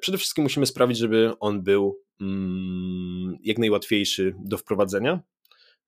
[0.00, 5.20] przede wszystkim musimy sprawić, żeby on był Mm, jak najłatwiejszy do wprowadzenia,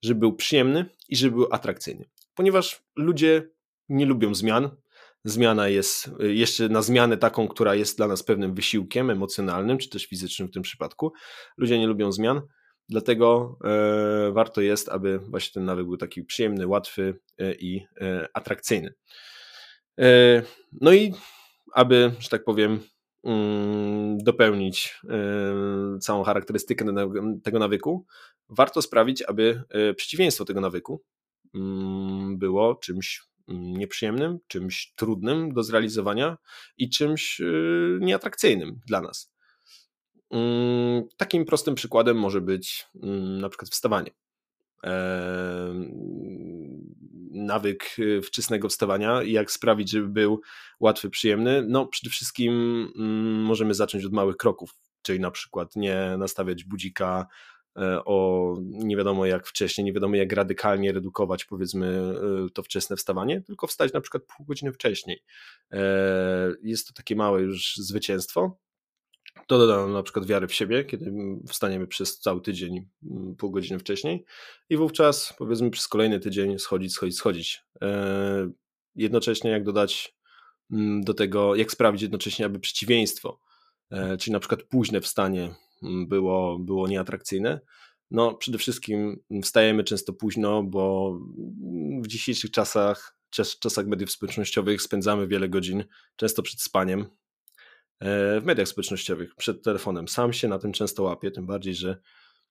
[0.03, 2.05] żeby był przyjemny i żeby był atrakcyjny.
[2.35, 3.51] Ponieważ ludzie
[3.89, 4.71] nie lubią zmian.
[5.25, 9.89] Zmiana jest y, jeszcze na zmianę taką, która jest dla nas pewnym wysiłkiem emocjonalnym, czy
[9.89, 11.13] też fizycznym w tym przypadku.
[11.57, 12.41] Ludzie nie lubią zmian,
[12.89, 18.29] dlatego e, warto jest, aby właśnie ten nawyk był taki przyjemny, łatwy e, i e,
[18.35, 18.95] atrakcyjny.
[19.99, 20.43] E,
[20.81, 21.15] no i
[21.75, 22.81] aby, że tak powiem,
[24.17, 25.01] dopełnić
[25.97, 26.85] y, całą charakterystykę
[27.43, 28.07] tego nawyku,
[28.49, 31.03] warto sprawić, aby y, przeciwieństwo tego nawyku
[31.55, 36.39] mm, było czymś mm, nieprzyjemnym, czymś trudnym do zrealizowania
[36.77, 39.33] i czymś y, nieatrakcyjnym dla nas.
[41.17, 42.87] Takim prostym przykładem może być
[43.41, 44.11] na przykład wstawanie
[47.31, 50.41] nawyk y, wczesnego wstawania i jak sprawić, żeby był
[50.81, 51.65] łatwy, przyjemny?
[51.69, 52.53] No przede wszystkim
[52.97, 57.27] mm, możemy zacząć od małych kroków, czyli na przykład nie nastawiać budzika
[57.77, 62.13] e, o nie wiadomo jak wcześniej, nie wiadomo jak radykalnie redukować powiedzmy
[62.47, 65.23] y, to wczesne wstawanie, tylko wstać na przykład pół godziny wcześniej.
[65.73, 65.79] E,
[66.63, 68.59] jest to takie małe już zwycięstwo,
[69.47, 71.13] to doda nam na przykład wiary w siebie, kiedy
[71.49, 74.25] wstaniemy przez cały tydzień, mm, pół godziny wcześniej
[74.71, 77.65] i wówczas powiedzmy przez kolejny tydzień schodzić, schodzić, schodzić.
[77.83, 78.51] E,
[78.95, 80.15] jednocześnie jak dodać
[80.73, 83.41] mm, do tego, jak sprawić jednocześnie, aby przeciwieństwo,
[83.91, 87.61] e, czyli na przykład późne wstanie mm, było, było nieatrakcyjne,
[88.11, 91.19] No, przede wszystkim wstajemy często późno, bo
[92.03, 93.19] w dzisiejszych czasach,
[93.61, 95.85] czasach mediów społecznościowych spędzamy wiele godzin,
[96.17, 97.07] często przed spaniem,
[98.01, 100.09] w mediach społecznościowych, przed telefonem.
[100.09, 101.99] Sam się na tym często łapię, tym bardziej, że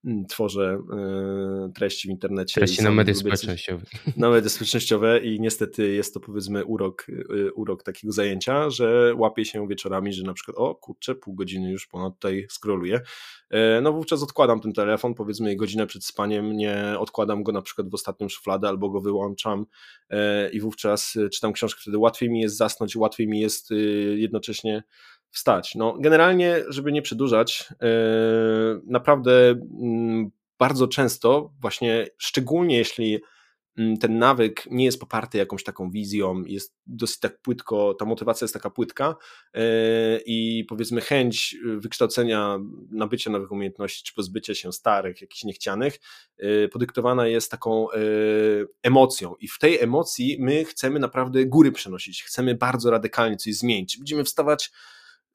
[0.06, 0.82] Mm, tworzę
[1.70, 2.54] y, treści w internecie.
[2.54, 3.86] Treści na media społecznościowe.
[4.18, 9.46] Na media społecznościowe i niestety jest to powiedzmy urok, y, urok takiego zajęcia, że łapię
[9.46, 13.02] się wieczorami, że na przykład o kurczę, pół godziny już ponad tutaj scrolluję.
[13.50, 17.90] E, no wówczas odkładam ten telefon, powiedzmy godzinę przed spaniem, nie odkładam go na przykład
[17.90, 19.66] w ostatnią szufladę albo go wyłączam
[20.10, 23.70] e, i wówczas czytam książkę, wtedy łatwiej mi jest zasnąć, łatwiej mi jest
[24.16, 24.84] jednocześnie
[25.32, 25.76] wstać.
[25.76, 34.20] No, generalnie, żeby nie przedłużać, yy, naprawdę yy, bardzo często, właśnie szczególnie jeśli yy, ten
[34.20, 38.70] nawyk nie jest poparty jakąś taką wizją, jest dosyć tak płytko, ta motywacja jest taka
[38.70, 39.16] płytka
[39.54, 39.62] yy,
[40.26, 42.60] i powiedzmy chęć wykształcenia,
[42.90, 46.00] nabycia nowych umiejętności, czy pozbycia się starych, jakichś niechcianych,
[46.38, 47.88] yy, podyktowana jest taką
[48.84, 49.36] emocją.
[49.36, 54.24] I w tej emocji my chcemy naprawdę góry przenosić, chcemy bardzo radykalnie coś zmienić, będziemy
[54.24, 54.72] wstawać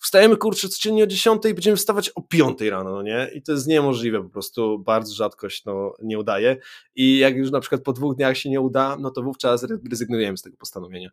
[0.02, 3.30] wstajemy kurczę codziennie o 10 i będziemy wstawać o 5 rano, no nie?
[3.34, 6.56] I to jest niemożliwe po prostu, bardzo rzadko się no, nie udaje
[6.94, 10.36] i jak już na przykład po dwóch dniach się nie uda, no to wówczas rezygnujemy
[10.36, 11.10] z tego postanowienia.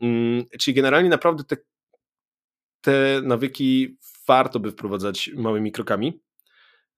[0.00, 1.56] Hmm, czyli generalnie naprawdę te,
[2.80, 6.20] te nawyki warto by wprowadzać małymi krokami,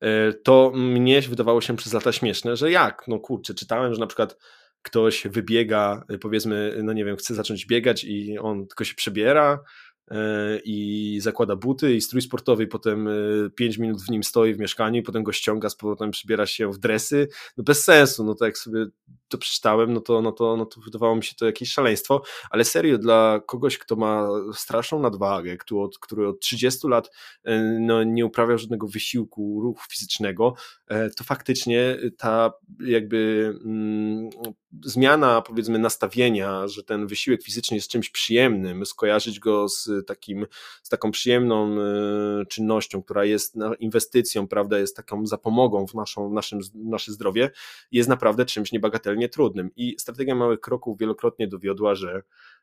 [0.01, 4.07] e, to mnie wydawało się przez lata śmieszne, że jak, no kurczę, czytałem, że na
[4.07, 4.37] przykład
[4.83, 9.59] ktoś wybiega, powiedzmy, no nie wiem, chce zacząć biegać i on tylko się przebiera,
[10.64, 13.09] i zakłada buty i strój sportowy i potem
[13.55, 16.47] 5 e, minut w nim stoi w mieszkaniu i potem go ściąga z powrotem przybiera
[16.47, 18.87] się w dresy, no bez sensu, no to jak sobie
[19.29, 22.64] to przeczytałem, no to, no to, no to wydawało mi się to jakieś szaleństwo, ale
[22.64, 27.11] serio dla kogoś, kto ma straszną nadwagę, który od, który od 30 lat
[27.45, 30.55] e, no, nie uprawiał żadnego wysiłku, ruchu fizycznego,
[31.17, 34.31] to faktycznie ta jakby mm,
[34.83, 40.47] zmiana powiedzmy nastawienia, że ten wysiłek fizyczny jest czymś przyjemnym, skojarzyć go z takim,
[40.83, 46.33] z taką przyjemną e, czynnością, która jest inwestycją, prawda, jest taką zapomogą w, naszą, w
[46.33, 47.51] naszym, nasze zdrowie,
[47.93, 49.71] jest naprawdę czymś niebagatelnie trudnym.
[49.77, 52.23] I strategia małych kroków wielokrotnie dowiodła, że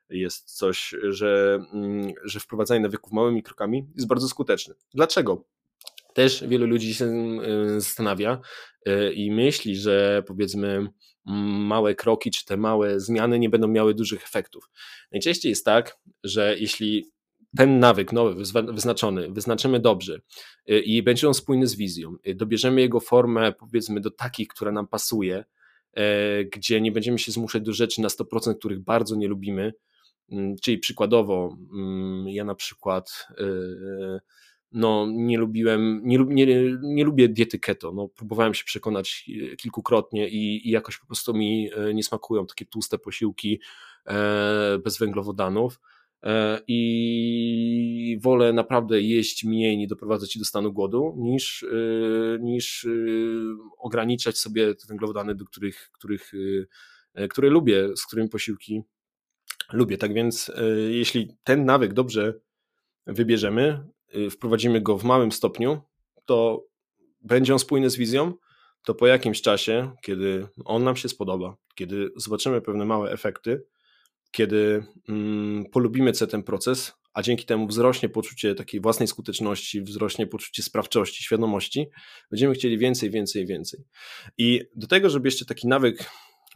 [0.09, 4.75] jest coś, że, mm, że wprowadzanie nawyków małymi krokami jest bardzo skuteczne.
[4.93, 5.45] Dlaczego?
[6.13, 8.41] Też wielu ludzi się e, zastanawia
[8.85, 10.87] e, i myśli, że powiedzmy
[11.25, 14.69] małe kroki czy te małe zmiany nie będą miały dużych efektów.
[15.11, 17.11] Najczęściej jest tak, że jeśli
[17.57, 20.21] ten nawyk nowy, wyznaczony, wyznaczymy dobrze
[20.69, 24.71] y, i będzie on spójny z wizją, y, dobierzemy jego formę, powiedzmy, do takiej, która
[24.71, 25.45] nam pasuje,
[25.93, 29.73] e, gdzie nie będziemy się zmuszać do rzeczy na 100%, których bardzo nie lubimy.
[30.31, 34.19] Mm, czyli przykładowo, mm, ja na przykład y,
[34.71, 36.47] no, nie lubiłem, nie, nie,
[36.81, 37.91] nie lubię diety keto.
[37.91, 42.97] No, próbowałem się przekonać kilkukrotnie i, i jakoś po prostu mi nie smakują takie tłuste
[42.97, 43.61] posiłki
[44.07, 45.79] e, bez węglowodanów.
[46.23, 51.67] E, i wolę naprawdę jeść mniej, nie doprowadzać się do stanu głodu, niż, e,
[52.39, 52.89] niż e,
[53.77, 56.31] ograniczać sobie te węglowodany, do których, których,
[57.29, 58.83] które lubię, z którymi posiłki
[59.73, 59.97] lubię.
[59.97, 60.51] Tak więc
[60.89, 62.33] jeśli ten nawyk dobrze
[63.07, 63.87] wybierzemy,
[64.31, 65.81] wprowadzimy go w małym stopniu,
[66.25, 66.65] to
[67.21, 68.33] będzie on spójny z wizją,
[68.85, 73.63] to po jakimś czasie, kiedy on nam się spodoba, kiedy zobaczymy pewne małe efekty,
[74.31, 80.27] kiedy mm, polubimy sobie ten proces, a dzięki temu wzrośnie poczucie takiej własnej skuteczności, wzrośnie
[80.27, 81.89] poczucie sprawczości, świadomości,
[82.31, 83.83] będziemy chcieli więcej, więcej, więcej.
[84.37, 86.09] I do tego, żeby jeszcze taki nawyk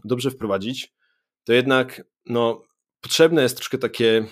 [0.03, 0.93] dobrze wprowadzić,
[1.43, 2.61] to jednak no,
[3.01, 4.25] potrzebne jest troszkę takie,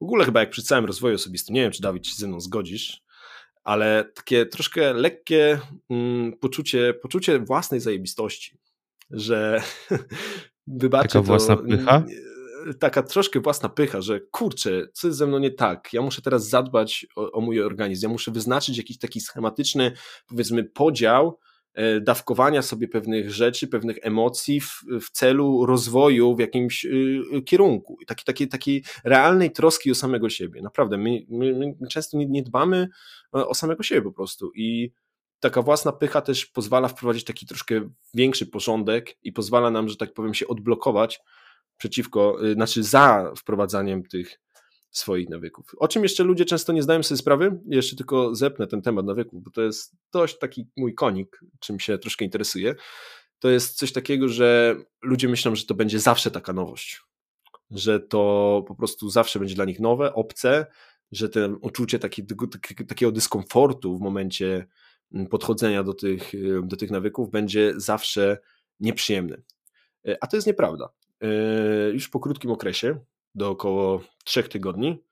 [0.00, 2.40] w ogóle chyba jak przy całym rozwoju osobistym, nie wiem, czy Dawid się ze mną
[2.40, 3.02] zgodzisz,
[3.64, 8.58] ale takie troszkę lekkie mm, poczucie, poczucie własnej zajebistości,
[9.10, 9.62] że
[10.66, 12.04] wybaczę Taka własna to, pycha?
[12.80, 15.92] Taka troszkę własna pycha, że kurczę, co jest ze mną nie tak?
[15.92, 19.92] Ja muszę teraz zadbać o, o mój organizm, ja muszę wyznaczyć jakiś taki schematyczny,
[20.26, 21.38] powiedzmy, podział
[22.00, 27.98] dawkowania sobie pewnych rzeczy, pewnych emocji w, w celu rozwoju w jakimś y, kierunku.
[28.06, 30.62] Takiej taki, taki realnej troski o samego siebie.
[30.62, 32.88] Naprawdę, my, my, my często nie, nie dbamy
[33.32, 34.92] o samego siebie po prostu i
[35.40, 40.12] taka własna pycha też pozwala wprowadzić taki troszkę większy porządek i pozwala nam, że tak
[40.12, 41.20] powiem, się odblokować
[41.76, 44.40] przeciwko, y, znaczy za wprowadzaniem tych
[44.98, 45.66] swoich nawyków.
[45.78, 47.60] O czym jeszcze ludzie często nie zdają sobie sprawy?
[47.66, 51.98] Jeszcze tylko zepnę ten temat nawyków, bo to jest dość taki mój konik, czym się
[51.98, 52.74] troszkę interesuję.
[53.38, 57.02] To jest coś takiego, że ludzie myślą, że to będzie zawsze taka nowość,
[57.70, 60.66] że to po prostu zawsze będzie dla nich nowe, obce,
[61.12, 62.26] że to uczucie taki,
[62.88, 64.66] takiego dyskomfortu w momencie
[65.30, 66.32] podchodzenia do tych,
[66.62, 68.38] do tych nawyków będzie zawsze
[68.80, 69.42] nieprzyjemny.
[70.20, 70.88] A to jest nieprawda.
[71.92, 72.98] Już po krótkim okresie,
[73.34, 75.02] do około trzech tygodni,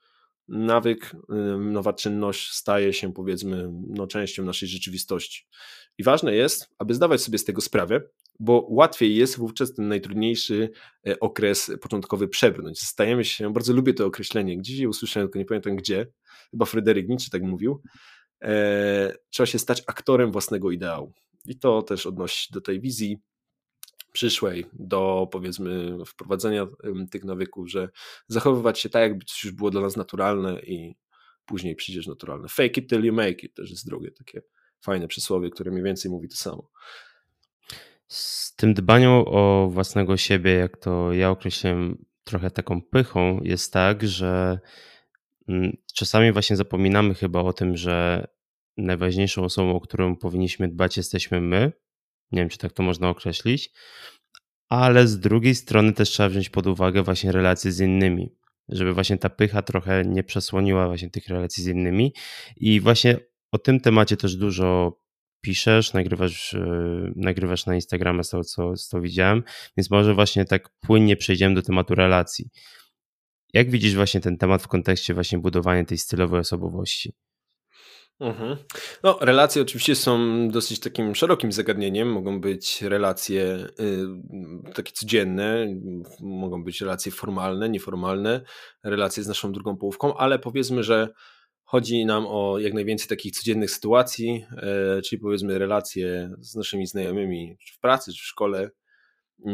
[0.48, 1.12] nawyk,
[1.58, 5.46] nowa czynność staje się powiedzmy no, częścią naszej rzeczywistości.
[5.98, 8.00] I ważne jest, aby zdawać sobie z tego sprawę,
[8.40, 10.70] bo łatwiej jest wówczas ten najtrudniejszy
[11.06, 12.80] e, okres początkowy przebrnąć.
[12.80, 16.06] Stajemy się, bardzo lubię to określenie, gdzieś je usłyszałem, tylko nie pamiętam gdzie,
[16.50, 17.82] chyba Fryderyk Nietzsche tak mówił,
[18.42, 21.12] e, trzeba się stać aktorem własnego ideału.
[21.46, 23.18] I to też odnosi do tej wizji
[24.16, 26.66] przyszłej, do powiedzmy wprowadzenia
[27.10, 27.88] tych nawyków, że
[28.28, 30.96] zachowywać się tak, jakby coś już było dla nas naturalne i
[31.46, 32.48] później przyjdziesz naturalne.
[32.48, 34.42] Fake it till you make it też jest drogie, takie
[34.80, 36.70] fajne przysłowie, które mniej więcej mówi to samo.
[38.08, 44.06] Z tym dbaniem o własnego siebie, jak to ja określiłem trochę taką pychą, jest tak,
[44.06, 44.58] że
[45.48, 48.26] mm, czasami właśnie zapominamy chyba o tym, że
[48.76, 51.72] najważniejszą osobą, o którą powinniśmy dbać, jesteśmy my.
[52.32, 53.70] Nie wiem, czy tak to można określić,
[54.68, 58.34] ale z drugiej strony też trzeba wziąć pod uwagę właśnie relacje z innymi,
[58.68, 62.12] żeby właśnie ta pycha trochę nie przesłoniła właśnie tych relacji z innymi.
[62.56, 63.18] I właśnie
[63.52, 65.00] o tym temacie też dużo
[65.40, 69.42] piszesz, nagrywasz, yy, nagrywasz na Instagramie, z tego co, co widziałem,
[69.76, 72.50] więc może właśnie tak płynnie przejdziemy do tematu relacji.
[73.52, 77.12] Jak widzisz właśnie ten temat w kontekście właśnie budowania tej stylowej osobowości?
[78.20, 78.56] Mhm.
[79.02, 82.12] No, relacje oczywiście są dosyć takim szerokim zagadnieniem.
[82.12, 85.66] Mogą być relacje y, takie codzienne,
[86.20, 88.40] mogą być relacje formalne, nieformalne,
[88.84, 91.08] relacje z naszą drugą połówką, ale powiedzmy, że
[91.64, 94.44] chodzi nam o jak najwięcej takich codziennych sytuacji,
[94.98, 98.70] y, czyli powiedzmy relacje z naszymi znajomymi, czy w pracy, czy w szkole,
[99.46, 99.50] y,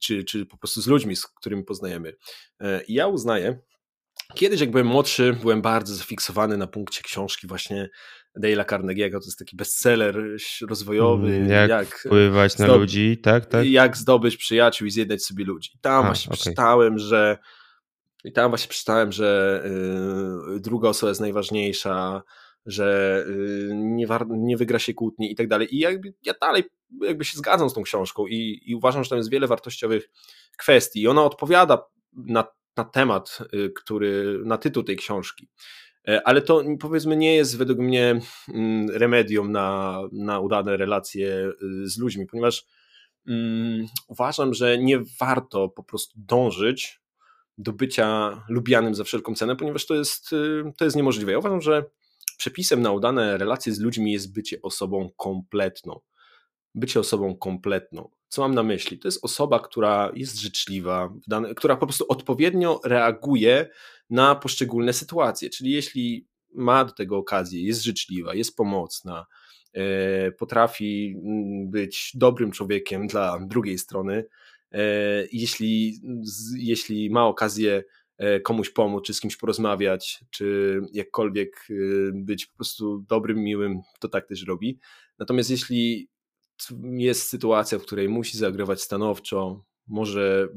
[0.00, 2.12] czy, czy po prostu z ludźmi, z którymi poznajemy.
[2.60, 3.58] E, ja uznaję,
[4.34, 7.90] Kiedyś, jak byłem młodszy, byłem bardzo zafiksowany na punkcie książki właśnie
[8.38, 9.12] Dale'a Carnegie'ego.
[9.12, 10.22] To jest taki bestseller
[10.68, 11.34] rozwojowy.
[11.34, 13.66] Mm, jak, jak wpływać na ludzi, tak, tak?
[13.66, 15.70] Jak zdobyć przyjaciół i zjednać sobie ludzi.
[15.80, 16.36] Tam A, właśnie okay.
[16.36, 17.38] przeczytałem, że
[18.24, 19.62] i tam właśnie przeczytałem, że
[20.48, 22.22] yy, druga osoba jest najważniejsza,
[22.66, 25.76] że yy, nie, nie wygra się kłótni i tak dalej.
[25.76, 26.64] I jakby ja dalej
[27.00, 30.08] jakby się zgadzam z tą książką i, i uważam, że tam jest wiele wartościowych
[30.58, 31.02] kwestii.
[31.02, 32.44] I ona odpowiada na
[32.76, 35.48] na temat, y, który, na tytuł tej książki.
[36.08, 41.88] E, ale to powiedzmy nie jest według mnie mm, remedium na, na udane relacje y,
[41.88, 42.66] z ludźmi, ponieważ
[43.26, 47.00] um, uważam, że nie warto po prostu dążyć
[47.58, 51.32] do bycia lubianym za wszelką cenę, ponieważ to jest, y, to jest niemożliwe.
[51.32, 51.84] Ja uważam, że
[52.38, 56.00] przepisem na udane relacje z ludźmi jest bycie osobą kompletną.
[56.74, 58.10] Bycie osobą kompletną.
[58.28, 58.98] Co mam na myśli?
[58.98, 61.14] To jest osoba, która jest życzliwa,
[61.56, 63.68] która po prostu odpowiednio reaguje
[64.10, 65.50] na poszczególne sytuacje.
[65.50, 69.26] Czyli jeśli ma do tego okazję, jest życzliwa, jest pomocna,
[69.72, 74.24] e, potrafi mm, być dobrym człowiekiem dla drugiej strony,
[74.72, 74.80] e,
[75.32, 76.00] jeśli,
[76.56, 77.84] jeśli ma okazję
[78.18, 81.68] e, komuś pomóc, czy z kimś porozmawiać, czy jakkolwiek
[82.12, 84.78] być po prostu dobrym, miłym, to tak też robi.
[85.18, 86.08] Natomiast jeśli
[86.82, 90.48] jest sytuacja, w której musi zagrywać stanowczo, może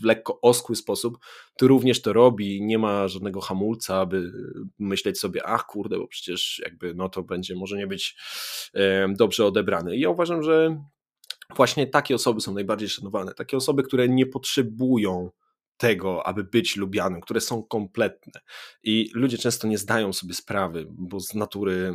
[0.00, 1.18] w lekko oskły sposób,
[1.58, 4.32] to również to robi, nie ma żadnego hamulca, aby
[4.78, 8.16] myśleć sobie, ach kurde, bo przecież jakby no to będzie może nie być
[9.16, 9.96] dobrze odebrane.
[9.96, 10.84] I ja uważam, że
[11.56, 15.30] właśnie takie osoby są najbardziej szanowane, takie osoby, które nie potrzebują
[15.76, 18.40] tego, aby być lubianym, które są kompletne.
[18.82, 21.94] I ludzie często nie zdają sobie sprawy, bo z natury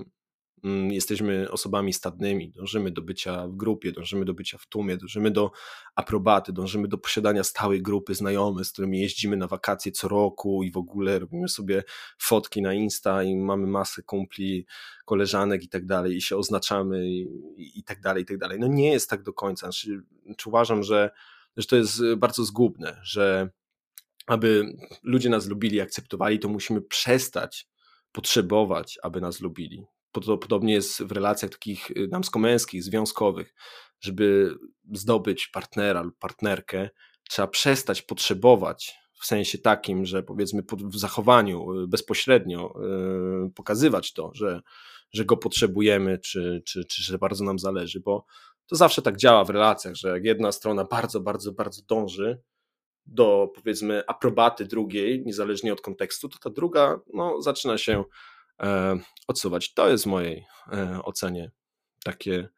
[0.90, 5.52] jesteśmy osobami stadnymi, dążymy do bycia w grupie, dążymy do bycia w tłumie, dążymy do
[5.96, 10.72] aprobaty, dążymy do posiadania stałej grupy znajomych, z którymi jeździmy na wakacje co roku i
[10.72, 11.84] w ogóle robimy sobie
[12.18, 14.66] fotki na Insta i mamy masę kumpli,
[15.06, 17.28] koleżanek i tak dalej i się oznaczamy i,
[17.80, 18.60] i tak dalej, i tak dalej.
[18.60, 19.66] No nie jest tak do końca.
[19.66, 21.12] Znaczy, znaczy uważam, że,
[21.58, 23.50] że to jest bardzo zgubne, że
[24.28, 27.68] aby ludzie nas lubili, akceptowali, to musimy przestać
[28.12, 29.86] potrzebować, aby nas lubili.
[30.22, 33.54] Podobnie jest w relacjach takich y, damsko-męskich, związkowych.
[34.00, 34.56] Żeby
[34.94, 36.90] zdobyć partnera lub partnerkę,
[37.30, 42.74] trzeba przestać potrzebować w sensie takim, że powiedzmy w zachowaniu y, bezpośrednio
[43.48, 44.62] y, pokazywać to, że,
[45.14, 48.26] że go potrzebujemy, czy, czy, czy że bardzo nam zależy, bo
[48.68, 52.42] to zawsze tak działa w relacjach, że jak jedna strona bardzo, bardzo, bardzo dąży
[53.06, 58.04] do powiedzmy aprobaty drugiej, niezależnie od kontekstu, to ta druga no, zaczyna się
[59.28, 59.74] odsuwać.
[59.74, 61.52] To jest w mojej e, ocenie
[62.04, 62.50] takie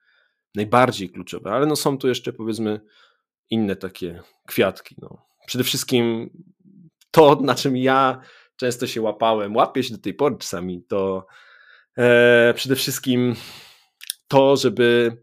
[0.55, 2.81] najbardziej kluczowe, ale no są tu jeszcze powiedzmy
[3.49, 4.95] inne takie kwiatki.
[5.01, 5.25] No.
[5.47, 6.29] Przede wszystkim
[7.11, 8.21] to, na czym ja
[8.55, 11.27] często się łapałem, łapię się do tej pory czasami, to
[11.97, 13.35] e, przede wszystkim
[14.27, 15.17] to, żeby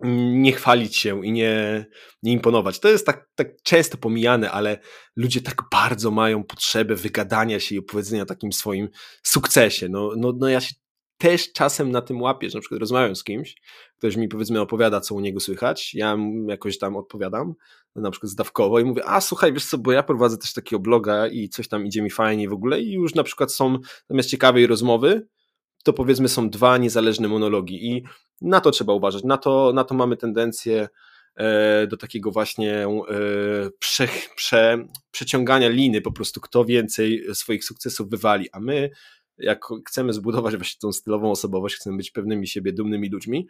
[0.00, 1.86] nie chwalić się i nie,
[2.22, 2.80] nie imponować.
[2.80, 4.78] To jest tak, tak często pomijane, ale
[5.16, 8.88] ludzie tak bardzo mają potrzebę wygadania się i opowiedzenia o takim swoim
[9.22, 9.88] sukcesie.
[9.88, 10.74] No, no, no ja się
[11.18, 13.54] też czasem na tym łapię, że na przykład rozmawiam z kimś,
[13.98, 16.16] ktoś mi powiedzmy opowiada, co u niego słychać, ja
[16.48, 17.54] jakoś tam odpowiadam,
[17.94, 21.26] na przykład zdawkowo i mówię, a słuchaj, wiesz co, bo ja prowadzę też takiego bloga
[21.26, 23.78] i coś tam idzie mi fajnie w ogóle i już na przykład są
[24.10, 25.26] zamiast ciekawej rozmowy,
[25.86, 28.04] to powiedzmy są dwa niezależne monologi i
[28.40, 30.88] na to trzeba uważać, na to, na to mamy tendencję
[31.36, 32.90] e, do takiego właśnie e,
[33.78, 34.78] prze, prze,
[35.10, 38.90] przeciągania liny, po prostu kto więcej swoich sukcesów wywali, a my
[39.38, 43.48] jak chcemy zbudować właśnie tą stylową osobowość, chcemy być pewnymi siebie, dumnymi ludźmi,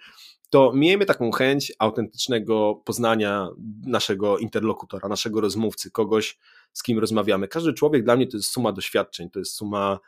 [0.50, 3.48] to miejmy taką chęć autentycznego poznania
[3.86, 6.38] naszego interlokutora, naszego rozmówcy, kogoś,
[6.72, 7.48] z kim rozmawiamy.
[7.48, 9.98] Każdy człowiek dla mnie to jest suma doświadczeń, to jest suma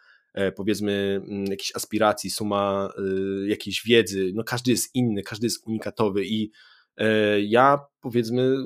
[0.57, 4.33] powiedzmy mm, jakichś aspiracji, suma e, jakiejś wiedzy.
[4.35, 6.51] No każdy jest inny, każdy jest unikatowy i
[6.97, 8.57] e, ja powiedzmy,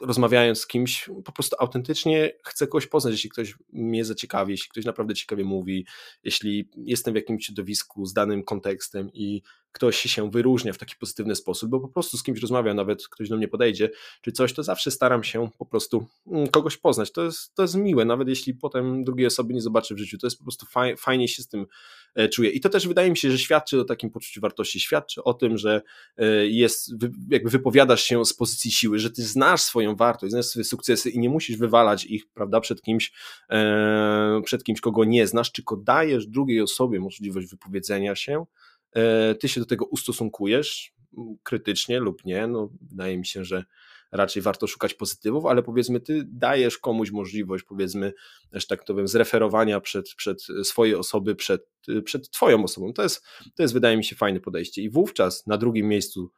[0.00, 4.84] rozmawiając z kimś, po prostu autentycznie chcę kogoś poznać, jeśli ktoś mnie zaciekawi, jeśli ktoś
[4.84, 5.86] naprawdę ciekawie mówi,
[6.24, 11.34] jeśli jestem w jakimś środowisku z danym kontekstem i ktoś się wyróżnia w taki pozytywny
[11.34, 13.90] sposób, bo po prostu z kimś rozmawiam, nawet ktoś do mnie podejdzie,
[14.22, 17.12] czy coś, to zawsze staram się po prostu mm, kogoś poznać.
[17.12, 20.26] To jest, to jest miłe, nawet jeśli potem drugiej osoby nie zobaczę w życiu, to
[20.26, 21.66] jest po prostu faj, fajnie się z tym
[22.14, 22.50] e, czuję.
[22.50, 25.58] I to też wydaje mi się, że świadczy o takim poczuciu wartości, świadczy o tym,
[25.58, 25.82] że
[26.16, 26.92] e, jest,
[27.30, 31.18] jakby wypowiadasz się z pozycji siły, że ty znasz swoją wartość, znasz swoje sukcesy i
[31.18, 33.12] nie musisz wywalać ich, prawda, przed kimś,
[33.50, 38.44] e, przed kimś, kogo nie znasz, tylko dajesz drugiej osobie możliwość wypowiedzenia się,
[38.92, 40.94] e, ty się do tego ustosunkujesz
[41.42, 43.64] krytycznie lub nie, no wydaje mi się, że
[44.12, 48.12] raczej warto szukać pozytywów, ale powiedzmy, ty dajesz komuś możliwość, powiedzmy,
[48.52, 51.68] że tak powiem, zreferowania przed, przed swojej osoby, przed,
[52.04, 52.92] przed twoją osobą.
[52.92, 54.82] To jest, to jest, wydaje mi się, fajne podejście.
[54.82, 56.30] I wówczas na drugim miejscu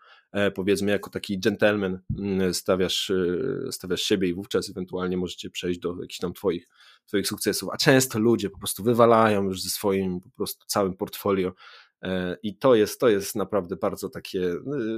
[0.55, 5.97] powiedzmy jako taki gentleman mm, stawiasz, e, stawiasz siebie i wówczas ewentualnie możecie przejść do
[6.01, 6.69] jakichś tam twoich,
[7.07, 11.53] twoich sukcesów, a często ludzie po prostu wywalają już ze swoim po prostu całym portfolio
[12.03, 14.55] e, i to jest, to jest naprawdę bardzo takie,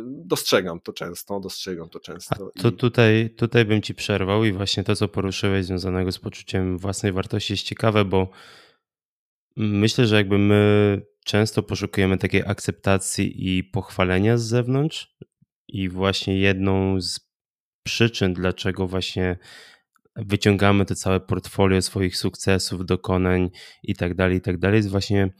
[0.07, 2.51] dostrzegam to często, dostrzegam to często.
[2.59, 6.78] A to tutaj, tutaj bym ci przerwał i właśnie to, co poruszyłeś związanego z poczuciem
[6.78, 8.28] własnej wartości jest ciekawe, bo
[9.57, 15.16] myślę, że jakby my często poszukujemy takiej akceptacji i pochwalenia z zewnątrz.
[15.68, 17.20] I właśnie jedną z
[17.83, 19.39] przyczyn, dlaczego właśnie
[20.16, 23.51] wyciągamy to całe portfolio swoich sukcesów, dokonań
[23.83, 25.31] i tak dalej, i tak dalej, jest właśnie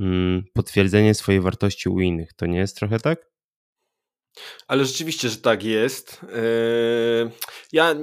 [0.00, 2.32] mm, potwierdzenie swojej wartości u innych.
[2.32, 3.33] To nie jest trochę tak?
[4.66, 6.20] Ale rzeczywiście, że tak jest.
[6.22, 7.30] Yy,
[7.72, 7.94] ja,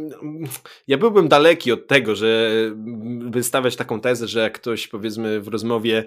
[0.87, 2.51] ja byłbym daleki od tego, że
[3.05, 6.05] by stawiać taką tezę, że jak ktoś powiedzmy w rozmowie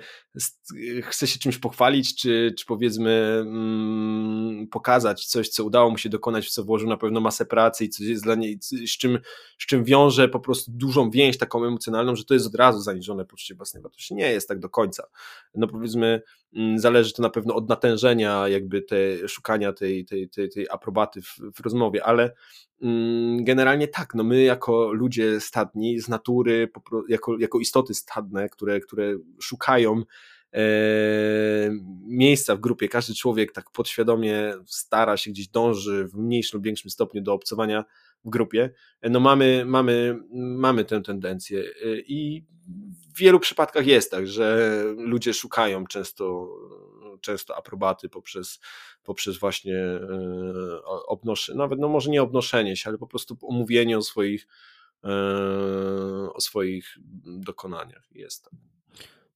[1.02, 3.10] chce się czymś pochwalić, czy, czy powiedzmy
[3.40, 7.84] mm, pokazać coś, co udało mu się dokonać, w co włożył na pewno masę pracy
[7.84, 9.18] i coś jest dla niej, z czym,
[9.58, 13.24] z czym wiąże po prostu dużą więź taką emocjonalną, że to jest od razu zaniżone
[13.24, 14.14] poczucie własnej wartości.
[14.14, 15.06] Nie jest tak do końca.
[15.54, 16.22] No powiedzmy,
[16.56, 20.66] mm, zależy to na pewno od natężenia jakby te, szukania tej, tej tej, tej, tej
[20.70, 22.32] aprobaty w, w rozmowie, ale
[22.82, 26.68] mm, generalnie tak, no my jako ludzie stadni z natury,
[27.08, 30.02] jako, jako istoty stadne, które, które szukają
[30.52, 30.60] e,
[32.06, 36.90] miejsca w grupie, każdy człowiek tak podświadomie stara się gdzieś dąży w mniejszym lub większym
[36.90, 37.84] stopniu do obcowania
[38.24, 38.70] w grupie,
[39.02, 42.44] no mamy, mamy, mamy tę tendencję e, i
[43.14, 46.48] w wielu przypadkach jest tak, że ludzie szukają często,
[47.20, 48.60] często aprobaty poprzez
[49.02, 54.02] poprzez właśnie e, obnoszenie, nawet no może nie obnoszenie się, ale po prostu omówienie o
[54.02, 54.46] swoich,
[55.04, 55.08] e,
[56.32, 58.50] o swoich dokonaniach jest.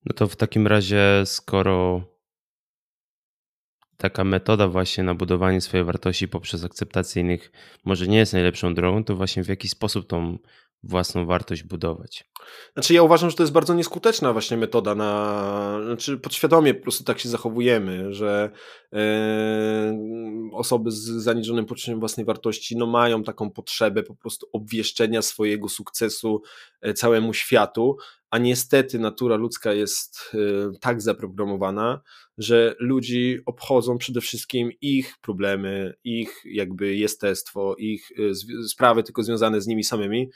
[0.05, 2.03] No to w takim razie, skoro
[3.97, 7.53] taka metoda właśnie na budowanie swojej wartości poprzez akceptację innych
[7.85, 10.39] może nie jest najlepszą drogą, to właśnie w jaki sposób tą
[10.83, 12.25] własną wartość budować.
[12.73, 17.05] Znaczy ja uważam, że to jest bardzo nieskuteczna właśnie metoda na, znaczy podświadomie po prostu
[17.05, 18.51] tak się zachowujemy, że
[18.93, 18.99] yy,
[20.53, 26.43] osoby z zaniżonym poczuciem własnej wartości no mają taką potrzebę po prostu obwieszczenia swojego sukcesu
[26.81, 27.97] e, całemu światu,
[28.31, 32.01] a niestety natura ludzka jest yy, tak zaprogramowana,
[32.39, 39.61] że ludzi obchodzą przede wszystkim ich problemy, ich jakby jestestwo, ich yy, sprawy tylko związane
[39.61, 40.31] z nimi samymi,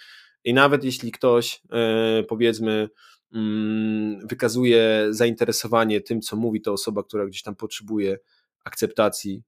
[0.45, 2.89] i nawet jeśli ktoś, e, powiedzmy,
[3.35, 8.19] mm, wykazuje zainteresowanie tym, co mówi to osoba, która gdzieś tam potrzebuje
[8.65, 9.43] akceptacji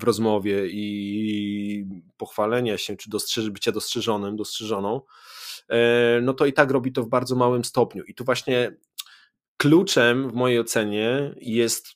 [0.00, 5.00] w rozmowie i pochwalenia się, czy dostrzeż, bycia dostrzeżonym, dostrzeżoną,
[6.22, 8.04] no to i tak robi to w bardzo małym stopniu.
[8.04, 8.72] I tu właśnie
[9.56, 11.86] kluczem w mojej ocenie jest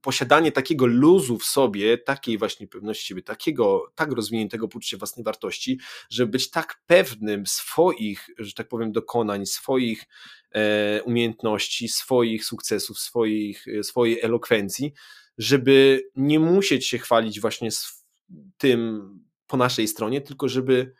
[0.00, 5.80] posiadanie takiego luzu w sobie, takiej właśnie pewności siebie, takiego tak rozwiniętego poczucia własnej wartości,
[6.10, 10.04] żeby być tak pewnym swoich, że tak powiem, dokonań, swoich
[10.52, 14.92] e, umiejętności, swoich sukcesów, swoich, swojej elokwencji,
[15.38, 17.68] żeby nie musieć się chwalić właśnie
[18.58, 19.02] tym
[19.46, 20.94] po naszej stronie, tylko żeby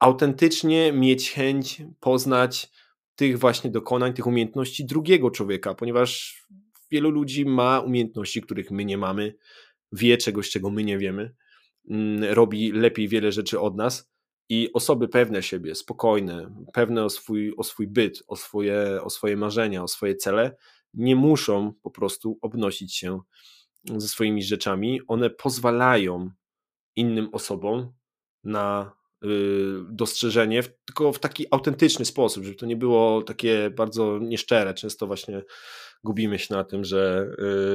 [0.00, 2.70] autentycznie mieć chęć poznać
[3.16, 6.42] tych właśnie dokonań, tych umiejętności drugiego człowieka, ponieważ
[6.90, 9.34] wielu ludzi ma umiejętności, których my nie mamy,
[9.92, 11.34] wie czegoś, czego my nie wiemy,
[11.90, 14.10] mm, robi lepiej wiele rzeczy od nas
[14.48, 19.36] i osoby pewne siebie, spokojne, pewne o swój, o swój byt, o swoje, o swoje
[19.36, 20.56] marzenia, o swoje cele,
[20.94, 23.20] nie muszą po prostu obnosić się
[23.84, 25.00] ze swoimi rzeczami.
[25.08, 26.30] One pozwalają
[26.96, 27.92] innym osobom
[28.44, 28.92] na
[29.90, 34.74] dostrzeżenie, tylko w taki autentyczny sposób, żeby to nie było takie bardzo nieszczere.
[34.74, 35.42] Często właśnie
[36.04, 37.30] gubimy się na tym, że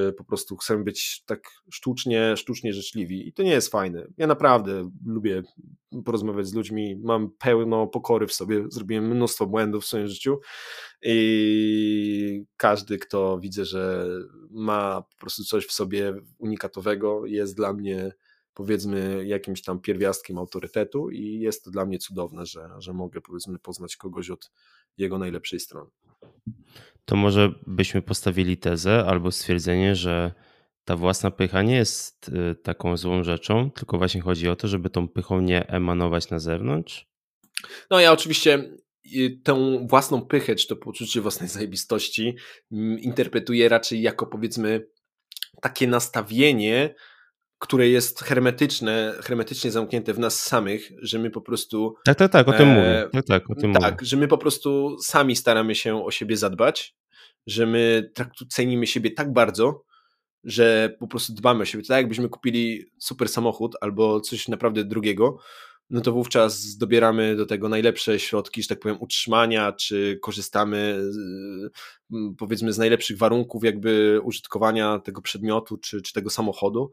[0.10, 4.08] y, po prostu chcemy być tak sztucznie, sztucznie życzliwi i to nie jest fajne.
[4.18, 5.43] Ja naprawdę lubię
[6.06, 10.39] porozmawiać z ludźmi, mam pełno pokory w sobie, zrobiłem mnóstwo błędów w swoim życiu
[11.02, 14.08] i każdy, kto widzę, że
[14.52, 18.12] ma po prostu coś w sobie unikatowego, jest dla mnie
[18.56, 23.60] powiedzmy jakimś tam pierwiastkiem autorytetu i jest to dla mnie cudowne, że, że mogę powiedzmy
[23.60, 24.51] poznać kogoś od
[24.97, 25.91] jego najlepszej strony.
[27.06, 30.32] To może byśmy postawili tezę albo stwierdzenie, że
[30.86, 34.89] ta własna pycha nie jest y, taką złą rzeczą, tylko właśnie chodzi o to, żeby
[34.89, 37.08] tą pychą nie emanować na zewnątrz?
[37.89, 38.70] No ja oczywiście
[39.16, 42.36] y, tę własną pychę, czy to poczucie własnej zajebistości
[42.72, 44.88] mm, interpretuję raczej jako powiedzmy
[45.62, 46.95] takie nastawienie,
[47.66, 51.95] które jest hermetyczne, hermetycznie zamknięte w nas samych, że my po prostu.
[52.05, 53.09] Tak, tak, tak, o tym e, mówię.
[53.11, 54.05] Tak, tak, o tym tak mówię.
[54.05, 56.95] że my po prostu sami staramy się o siebie zadbać,
[57.47, 58.11] że my
[58.49, 59.84] cenimy siebie tak bardzo,
[60.43, 61.84] że po prostu dbamy o siebie.
[61.84, 65.38] Tak jakbyśmy kupili super samochód albo coś naprawdę drugiego,
[65.89, 71.01] no to wówczas dobieramy do tego najlepsze środki, że tak powiem, utrzymania, czy korzystamy
[72.38, 76.91] powiedzmy z najlepszych warunków jakby użytkowania tego przedmiotu, czy, czy tego samochodu.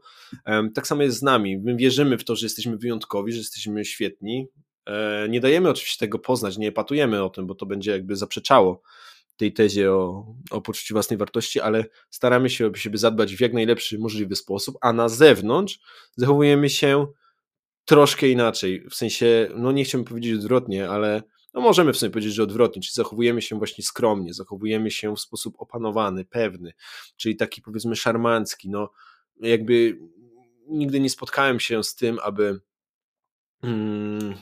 [0.73, 1.57] Tak samo jest z nami.
[1.57, 4.47] My wierzymy w to, że jesteśmy wyjątkowi, że jesteśmy świetni.
[4.85, 8.81] E, nie dajemy oczywiście tego poznać, nie epatujemy o tym, bo to będzie jakby zaprzeczało
[9.37, 13.53] tej tezie o, o poczuciu własnej wartości, ale staramy się o siebie zadbać w jak
[13.53, 15.79] najlepszy możliwy sposób, a na zewnątrz
[16.15, 17.07] zachowujemy się
[17.85, 18.85] troszkę inaczej.
[18.89, 21.23] W sensie, no nie chciałbym powiedzieć odwrotnie, ale
[21.53, 25.19] no możemy w sumie powiedzieć, że odwrotnie, czyli zachowujemy się właśnie skromnie, zachowujemy się w
[25.19, 26.73] sposób opanowany, pewny,
[27.17, 28.69] czyli taki powiedzmy szarmancki.
[28.69, 28.89] No
[29.39, 29.99] jakby
[30.67, 32.59] nigdy nie spotkałem się z tym, aby
[33.63, 34.35] mm,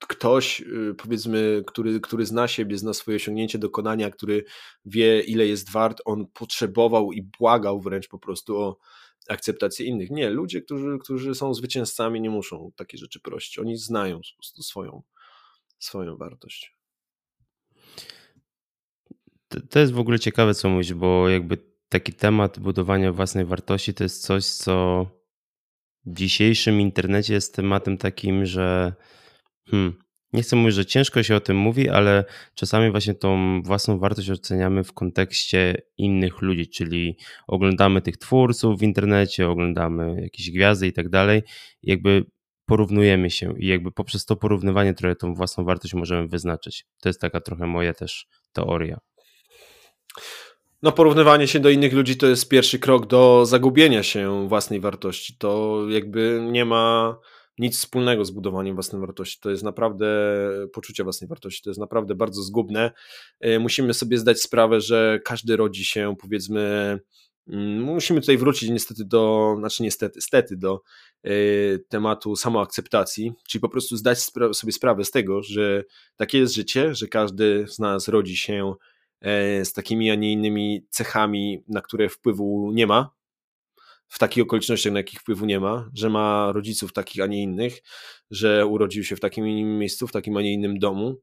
[0.00, 4.44] ktoś, y, powiedzmy, który, który zna siebie, zna swoje osiągnięcie, dokonania, który
[4.84, 8.78] wie, ile jest wart, on potrzebował i błagał wręcz po prostu o
[9.28, 10.10] akceptację innych.
[10.10, 13.58] Nie, ludzie, którzy, którzy są zwycięzcami, nie muszą takie rzeczy prosić.
[13.58, 15.02] Oni znają po prostu swoją,
[15.78, 16.76] swoją wartość.
[19.70, 21.58] To jest w ogóle ciekawe, co mówisz, bo jakby
[21.88, 25.06] taki temat budowania własnej wartości to jest coś, co
[26.04, 28.94] w dzisiejszym internecie jest tematem takim, że
[29.70, 30.05] hmm,
[30.36, 32.24] nie chcę mówić, że ciężko się o tym mówi, ale
[32.54, 37.16] czasami właśnie tą własną wartość oceniamy w kontekście innych ludzi, czyli
[37.46, 41.42] oglądamy tych twórców w internecie, oglądamy jakieś gwiazdy i tak dalej,
[41.82, 42.24] jakby
[42.66, 46.86] porównujemy się i jakby poprzez to porównywanie trochę tą własną wartość możemy wyznaczyć.
[47.00, 48.98] To jest taka trochę moja też teoria.
[50.82, 55.36] No, porównywanie się do innych ludzi to jest pierwszy krok do zagubienia się własnej wartości.
[55.38, 57.16] To jakby nie ma
[57.58, 59.38] nic wspólnego z budowaniem własnej wartości.
[59.40, 60.06] To jest naprawdę
[60.72, 62.90] poczucie własnej wartości, to jest naprawdę bardzo zgubne.
[63.40, 66.60] E, musimy sobie zdać sprawę, że każdy rodzi się, powiedzmy,
[67.48, 70.80] mm, musimy tutaj wrócić niestety do, znaczy niestety, stety do
[71.26, 74.18] y, tematu samoakceptacji, czyli po prostu zdać
[74.52, 75.84] sobie sprawę z tego, że
[76.16, 78.74] takie jest życie, że każdy z nas rodzi się
[79.64, 83.15] z takimi, a nie innymi cechami, na które wpływu nie ma,
[84.08, 87.82] w takich okolicznościach, na jakich wpływu nie ma, że ma rodziców takich, a nie innych,
[88.30, 91.20] że urodził się w takim innym miejscu, w takim, a nie innym domu,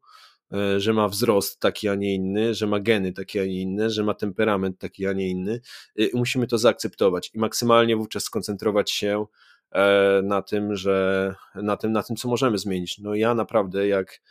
[0.53, 3.89] e, że ma wzrost taki, a nie inny, że ma geny takie, a nie inne,
[3.89, 5.61] że ma temperament taki, a nie inny.
[5.99, 9.25] E, musimy to zaakceptować i maksymalnie wówczas skoncentrować się
[9.71, 12.97] e, na tym, że na tym, na tym, co możemy zmienić.
[12.97, 14.21] No ja naprawdę jak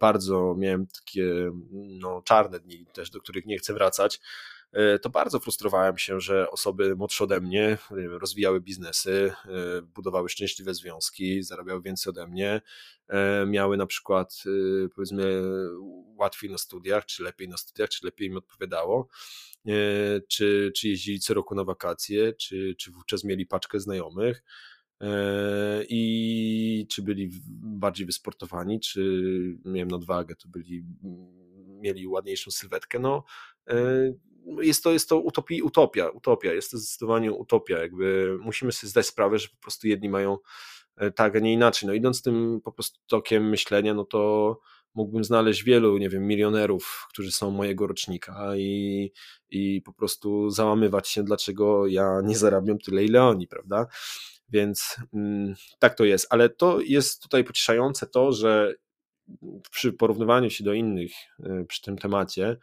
[0.00, 4.20] bardzo miałem takie no, czarne dni też, do których nie chcę wracać, e,
[5.02, 7.78] to bardzo frustrowałem się, że osoby młodsze ode mnie
[8.20, 12.60] rozwijały biznesy, e, budowały szczęśliwe związki, zarabiały więcej ode mnie,
[13.46, 14.42] miały na przykład
[14.94, 15.42] powiedzmy
[16.16, 19.08] łatwiej na studiach, czy lepiej na studiach, czy lepiej im odpowiadało,
[20.28, 24.42] czy, czy jeździli co roku na wakacje, czy, czy wówczas mieli paczkę znajomych
[25.88, 27.30] i czy byli
[27.62, 29.00] bardziej wysportowani, czy
[29.64, 30.84] miałem nadwagę, to byli
[31.80, 32.98] mieli ładniejszą sylwetkę.
[32.98, 33.24] No,
[33.68, 34.12] e,
[34.60, 37.78] jest to, jest to utopia, utopia, jest to zdecydowanie utopia.
[37.78, 40.38] Jakby musimy sobie zdać sprawę, że po prostu jedni mają
[40.96, 41.86] e, tak, a nie inaczej.
[41.86, 44.58] No idąc tym po prostu tokiem myślenia, no to
[44.94, 49.12] mógłbym znaleźć wielu, nie wiem, milionerów, którzy są mojego rocznika i,
[49.50, 53.86] i po prostu załamywać się, dlaczego ja nie zarabiam tyle, ile oni, prawda?
[54.48, 58.74] Więc mm, tak to jest, ale to jest tutaj pocieszające to, że
[59.70, 62.56] przy porównywaniu się do innych y, przy tym temacie,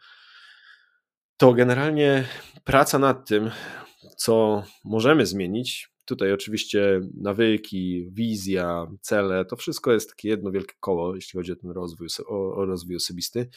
[1.38, 2.28] to generalnie
[2.64, 3.50] praca nad tym,
[4.16, 11.14] co możemy zmienić, tutaj oczywiście nawyki, wizja, cele, to wszystko jest takie jedno wielkie koło,
[11.14, 13.48] jeśli chodzi o ten rozwój, o, rozwój osobisty,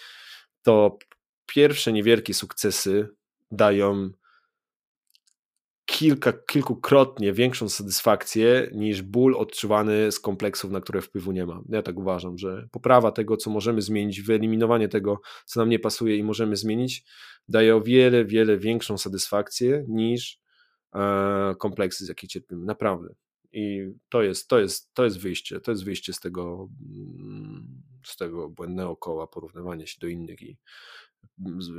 [0.62, 0.98] to
[1.46, 3.10] pierwsze niewielkie sukcesy
[3.52, 4.12] dają
[6.02, 11.62] kilka, kilkukrotnie większą satysfakcję niż ból odczuwany z kompleksów, na które wpływu nie ma.
[11.70, 16.18] Ja tak uważam, że poprawa tego, co możemy zmienić, wyeliminowanie tego, co nam nie pasuje
[16.18, 17.04] i możemy zmienić,
[17.48, 20.40] daje o wiele, wiele większą satysfakcję niż
[20.96, 22.66] e, kompleksy, z jakich cierpimy.
[22.66, 23.16] Naprawdę.
[23.54, 26.70] I to jest, to jest, to jest wyjście, to jest wyjście z tego,
[27.20, 30.58] mm, z tego błędnego koła, porównywania się do innych i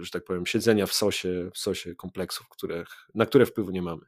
[0.01, 4.03] że tak powiem, siedzenia w sosie, w sosie kompleksów, których, na które wpływu nie mamy.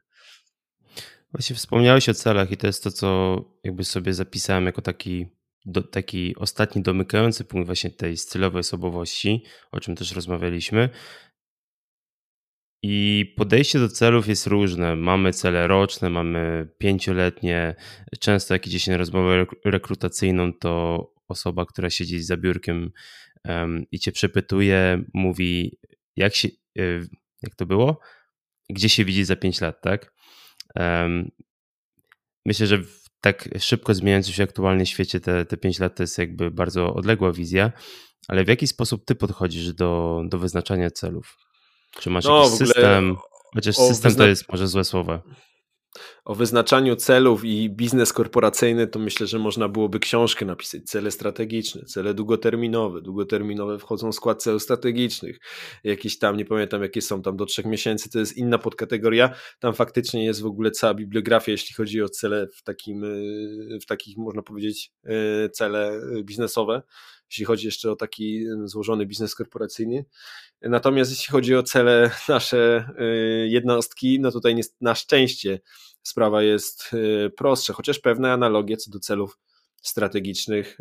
[1.31, 5.27] Właśnie wspomniałeś o celach i to jest to, co jakby sobie zapisałem jako taki,
[5.65, 10.89] do, taki ostatni domykający punkt właśnie tej stylowej osobowości, o czym też rozmawialiśmy.
[12.83, 14.95] I podejście do celów jest różne.
[14.95, 17.75] Mamy cele roczne, mamy pięcioletnie.
[18.19, 22.91] Często jak idzie się na rozmowę rekrutacyjną, to osoba, która siedzi za biurkiem
[23.45, 25.77] um, i cię przepytuje, mówi,
[26.15, 26.47] jak się,
[26.77, 26.81] e,
[27.41, 27.99] jak to było?
[28.69, 30.13] Gdzie się widzi za 5 lat, tak?
[30.75, 31.31] Um,
[32.45, 36.17] myślę, że w tak szybko zmieniającym się aktualnie świecie te, te 5 lat to jest
[36.17, 37.71] jakby bardzo odległa wizja,
[38.27, 41.37] ale w jaki sposób ty podchodzisz do, do wyznaczania celów?
[41.99, 43.15] Czy masz no, jakiś system?
[43.53, 44.23] Chociaż system wyzna...
[44.23, 45.23] to jest może złe słowo
[46.25, 50.83] o wyznaczaniu celów i biznes korporacyjny, to myślę, że można byłoby książkę napisać.
[50.83, 53.01] Cele strategiczne, cele długoterminowe.
[53.01, 55.39] Długoterminowe wchodzą w skład celów strategicznych.
[55.83, 59.35] Jakieś tam, nie pamiętam jakie są, tam do trzech miesięcy to jest inna podkategoria.
[59.59, 63.85] Tam faktycznie jest w ogóle cała bibliografia, jeśli chodzi o cele w takim, y, w
[63.85, 64.91] takich, można powiedzieć,
[65.45, 66.81] y, cele biznesowe
[67.35, 70.05] jeśli chodzi jeszcze o taki złożony biznes korporacyjny.
[70.61, 75.59] Natomiast jeśli chodzi o cele nasze y, jednostki, no tutaj na szczęście
[76.03, 79.39] sprawa jest y, prostsza, chociaż pewne analogie co do celów
[79.81, 80.79] strategicznych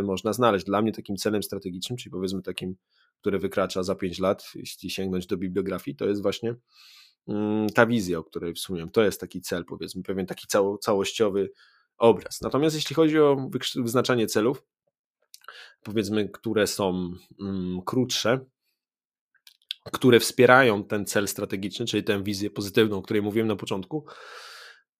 [0.00, 0.66] y, można znaleźć.
[0.66, 2.76] Dla mnie takim celem strategicznym, czyli powiedzmy takim,
[3.20, 6.54] który wykracza za 5 lat, jeśli sięgnąć do bibliografii, to jest właśnie
[7.28, 8.90] mm, ta wizja, o której wspomniałem.
[8.90, 11.50] To jest taki cel, powiedzmy, pewien taki cało, całościowy
[11.98, 12.40] obraz.
[12.40, 14.62] Natomiast jeśli chodzi o wyznaczanie celów,
[15.82, 18.40] powiedzmy, które są mm, krótsze,
[19.92, 24.06] które wspierają ten cel strategiczny, czyli tę wizję pozytywną, o której mówiłem na początku,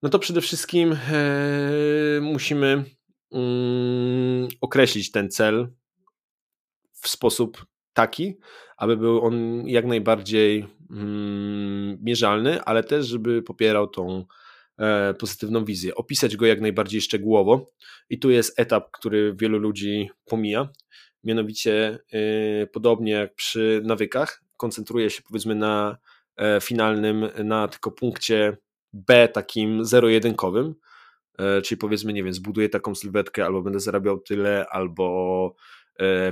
[0.03, 0.99] no to przede wszystkim e,
[2.21, 2.85] musimy
[3.33, 5.69] mm, określić ten cel
[6.93, 8.39] w sposób taki,
[8.77, 14.25] aby był on jak najbardziej mm, mierzalny, ale też, żeby popierał tą
[15.19, 15.95] pozytywną wizję.
[15.95, 17.73] Opisać go jak najbardziej szczegółowo,
[18.11, 20.69] i tu jest etap, który wielu ludzi pomija.
[21.25, 25.97] Mianowicie, e, podobnie jak przy nawykach, koncentruje się powiedzmy na
[26.37, 28.57] e, finalnym, na tylko punkcie
[28.93, 30.75] B takim zero-jedynkowym,
[31.39, 35.86] e, czyli powiedzmy, nie wiem, zbuduję taką sylwetkę, albo będę zarabiał tyle, albo e,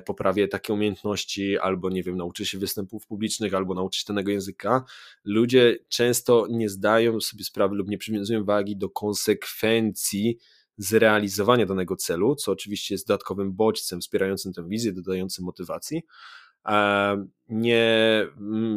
[0.05, 4.85] poprawię takie umiejętności, albo nie wiem, nauczę się występów publicznych, albo nauczę się danego języka.
[5.25, 10.39] Ludzie często nie zdają sobie sprawy lub nie przywiązują wagi do konsekwencji
[10.77, 16.03] zrealizowania danego celu, co oczywiście jest dodatkowym bodźcem wspierającym tę wizję, dodającym motywacji,
[17.49, 18.27] nie,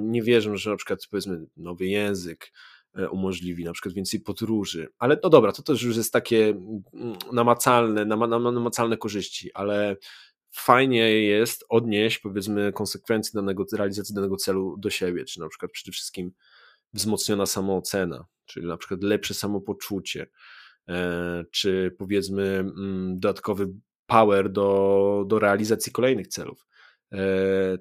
[0.01, 2.51] nie wierzę, że na przykład powiedzmy nowy język
[2.95, 6.61] e, umożliwi na przykład więcej podróży, ale no dobra, to też już jest takie
[7.31, 9.95] namacalne, namacalne korzyści, ale
[10.57, 15.91] fajnie jest odnieść powiedzmy konsekwencje danego, realizacji danego celu do siebie, czy na przykład przede
[15.91, 16.31] wszystkim
[16.93, 20.27] wzmocniona samoocena, czyli na przykład lepsze samopoczucie,
[20.89, 22.71] e, czy powiedzmy
[23.09, 23.67] dodatkowy
[24.05, 26.67] power do, do realizacji kolejnych celów.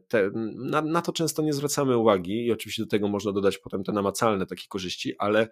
[0.09, 3.85] te, na, na, to często nie zwracamy uwagi i oczywiście do tego można dodać potem
[3.85, 5.49] te namacalne takie korzyści, ale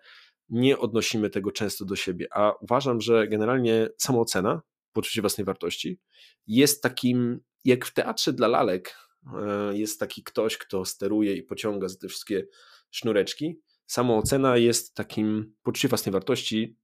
[0.48, 2.26] nie odnosimy tego często do siebie.
[2.30, 4.62] A uważam, że generalnie samoocena,
[4.94, 6.00] poczucie własnej wartości
[6.46, 8.98] jest takim, jak w teatrze dla lalek,
[9.34, 12.46] e, jest taki ktoś, kto steruje i pociąga za te wszystkie
[12.90, 13.60] sznureczki.
[13.86, 16.76] Samoocena jest takim, poczucie własnej wartości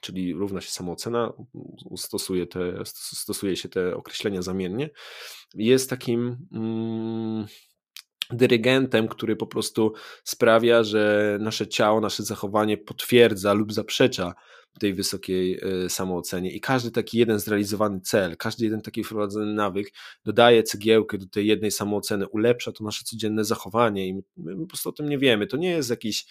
[0.00, 1.32] czyli równa się samoocena,
[1.96, 4.90] stosuje, te, stosuje się te określenia zamiennie,
[5.54, 7.46] jest takim mm,
[8.30, 9.92] dyrygentem, który po prostu
[10.24, 14.34] sprawia, że nasze ciało, nasze zachowanie potwierdza lub zaprzecza
[14.80, 16.52] tej wysokiej e, samoocenie.
[16.52, 19.92] I każdy taki jeden zrealizowany cel, każdy jeden taki wprowadzony nawyk
[20.24, 24.88] dodaje cegiełkę do tej jednej samooceny, ulepsza to nasze codzienne zachowanie i my po prostu
[24.88, 25.46] o tym nie wiemy.
[25.46, 26.26] To nie jest jakiś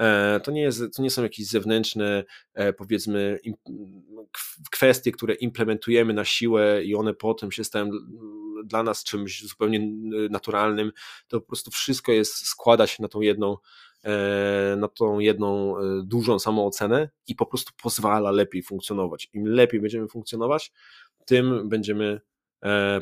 [0.00, 2.24] E, to nie, jest, to nie są jakieś zewnętrzne,
[2.54, 3.40] e, powiedzmy,
[4.70, 7.90] kwestie, które implementujemy na siłę i one potem się stają
[8.64, 9.80] dla nas czymś zupełnie
[10.30, 10.92] naturalnym.
[11.28, 13.56] To po prostu wszystko jest, składa się na tą jedną,
[14.76, 15.74] na tą jedną
[16.04, 19.28] dużą samoocenę i po prostu pozwala lepiej funkcjonować.
[19.32, 20.72] Im lepiej będziemy funkcjonować,
[21.26, 22.20] tym będziemy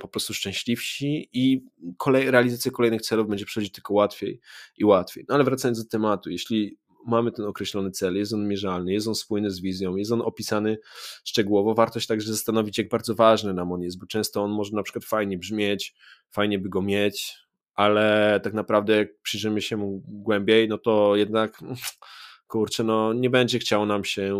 [0.01, 1.65] po prostu szczęśliwsi i
[1.97, 4.41] kolej, realizacja kolejnych celów będzie przechodzić tylko łatwiej
[4.77, 5.25] i łatwiej.
[5.29, 9.15] No ale wracając do tematu, jeśli mamy ten określony cel, jest on mierzalny, jest on
[9.15, 10.79] spójny z wizją, jest on opisany
[11.25, 14.77] szczegółowo, warto się także zastanowić, jak bardzo ważny nam on jest, bo często on może
[14.77, 15.95] na przykład fajnie brzmieć,
[16.31, 17.37] fajnie by go mieć,
[17.79, 21.59] ale tak naprawdę jak przyjrzymy się mu głębiej, no to jednak
[22.49, 24.39] kurczę, no nie będzie chciał nam się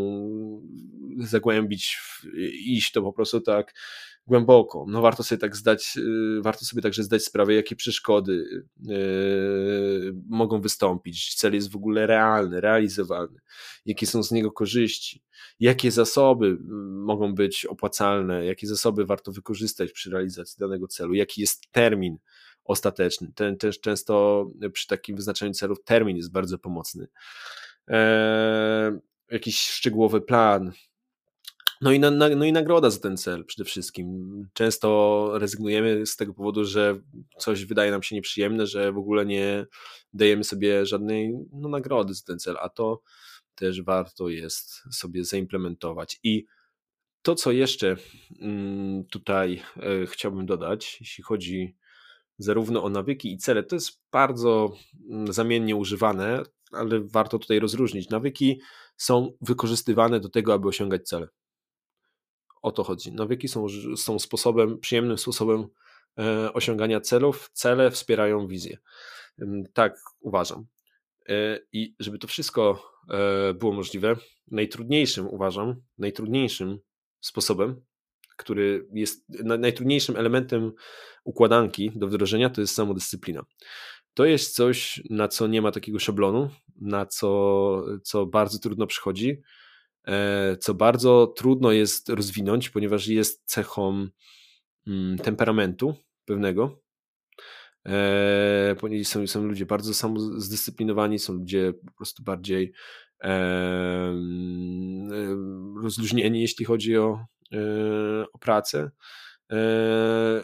[1.19, 1.99] zagłębić,
[2.53, 3.75] iść to po prostu tak
[4.27, 4.87] głęboko.
[4.89, 5.97] No warto sobie tak zdać,
[6.39, 11.35] y, warto sobie także zdać sprawę, jakie przeszkody yy, mogą wystąpić.
[11.35, 13.41] Cel jest w ogóle realny, realizowalny.
[13.87, 15.23] Jakie są z niego korzyści?
[15.61, 16.59] Jakie zasoby
[16.91, 18.45] mogą być opłacalne?
[18.45, 21.15] Jakie zasoby warto wykorzystać przy realizacji danego celu?
[21.15, 22.19] Jaki jest termin
[22.69, 23.33] ostateczny?
[23.35, 27.09] Ten też często przy takim wyznaczeniu celów termin jest bardzo pomocny.
[27.89, 27.97] Yy,
[29.31, 30.73] jakiś szczegółowy plan,
[31.81, 34.29] no i, na, no i nagroda za ten cel przede wszystkim.
[34.53, 37.01] Często rezygnujemy z tego powodu, że
[37.39, 39.67] coś wydaje nam się nieprzyjemne, że w ogóle nie
[40.13, 43.03] dajemy sobie żadnej no, nagrody za ten cel, a to
[43.55, 46.21] też warto jest sobie zaimplementować.
[46.23, 46.47] I
[47.23, 47.97] to, co jeszcze
[48.41, 51.77] mm, tutaj e, chciałbym dodać, jeśli chodzi
[52.39, 54.73] zarówno o nawyki i cele, to jest bardzo
[55.11, 58.11] mm, zamiennie używane, ale warto tutaj rozróżnić.
[58.11, 58.61] Nawyki
[58.97, 61.29] są wykorzystywane do tego, aby osiągać cele.
[62.63, 63.13] O to chodzi.
[63.13, 63.67] Nawyki są,
[63.97, 65.69] są sposobem, przyjemnym sposobem
[66.19, 67.51] e, osiągania celów.
[67.53, 68.79] Cele wspierają wizję.
[69.73, 70.67] Tak uważam.
[71.29, 74.17] E, I żeby to wszystko e, było możliwe,
[74.51, 76.79] najtrudniejszym uważam, najtrudniejszym
[77.21, 77.81] sposobem,
[78.39, 80.73] który jest najtrudniejszym elementem
[81.25, 83.43] układanki do wdrożenia, to jest samodyscyplina.
[84.15, 89.43] To jest coś, na co nie ma takiego szablonu, na co, co bardzo trudno przychodzi.
[90.09, 94.09] E, co bardzo trudno jest rozwinąć, ponieważ jest cechą
[94.87, 96.83] mm, temperamentu pewnego.
[97.87, 102.73] E, są, są ludzie bardzo samozdyscyplinowani, są ludzie po prostu bardziej
[105.83, 107.27] rozluźnieni, jeśli chodzi o,
[108.33, 108.91] o pracę.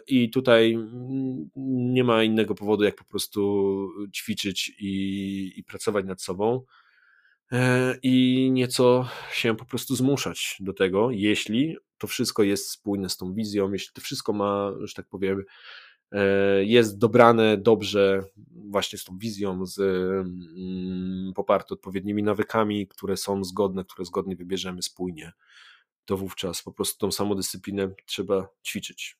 [0.07, 0.77] I tutaj
[1.55, 6.65] nie ma innego powodu, jak po prostu ćwiczyć i, i pracować nad sobą.
[7.51, 13.17] E, i nieco się po prostu zmuszać do tego, jeśli to wszystko jest spójne z
[13.17, 15.43] tą wizją, jeśli to wszystko ma, że tak powiem,
[16.11, 18.23] e, jest dobrane dobrze
[18.69, 24.81] właśnie z tą wizją, z, mm, poparte odpowiednimi nawykami, które są zgodne, które zgodnie wybierzemy
[24.81, 25.31] spójnie,
[26.05, 29.17] to wówczas po prostu tą samodyscyplinę trzeba ćwiczyć.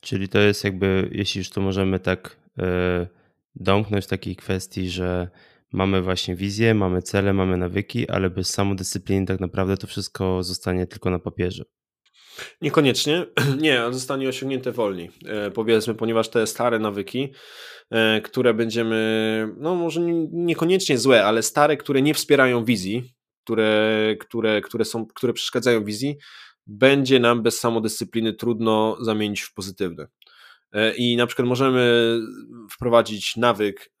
[0.00, 3.06] Czyli to jest jakby, jeśli już to możemy tak e,
[3.54, 5.28] domknąć takiej kwestii, że
[5.72, 10.86] mamy właśnie wizję, mamy cele, mamy nawyki, ale bez samodyscypliny tak naprawdę to wszystko zostanie
[10.86, 11.64] tylko na papierze.
[12.60, 13.26] Niekoniecznie.
[13.60, 15.10] Nie, zostanie osiągnięte wolniej.
[15.26, 17.32] E, powiedzmy, ponieważ te stare nawyki,
[17.90, 20.00] e, które będziemy, no może
[20.32, 23.14] niekoniecznie złe, ale stare, które nie wspierają wizji,
[23.44, 26.16] które, które, które, są, które przeszkadzają wizji,
[26.66, 30.06] będzie nam bez samodyscypliny trudno zamienić w pozytywne.
[30.72, 32.18] E, I na przykład możemy
[32.70, 33.92] wprowadzić nawyk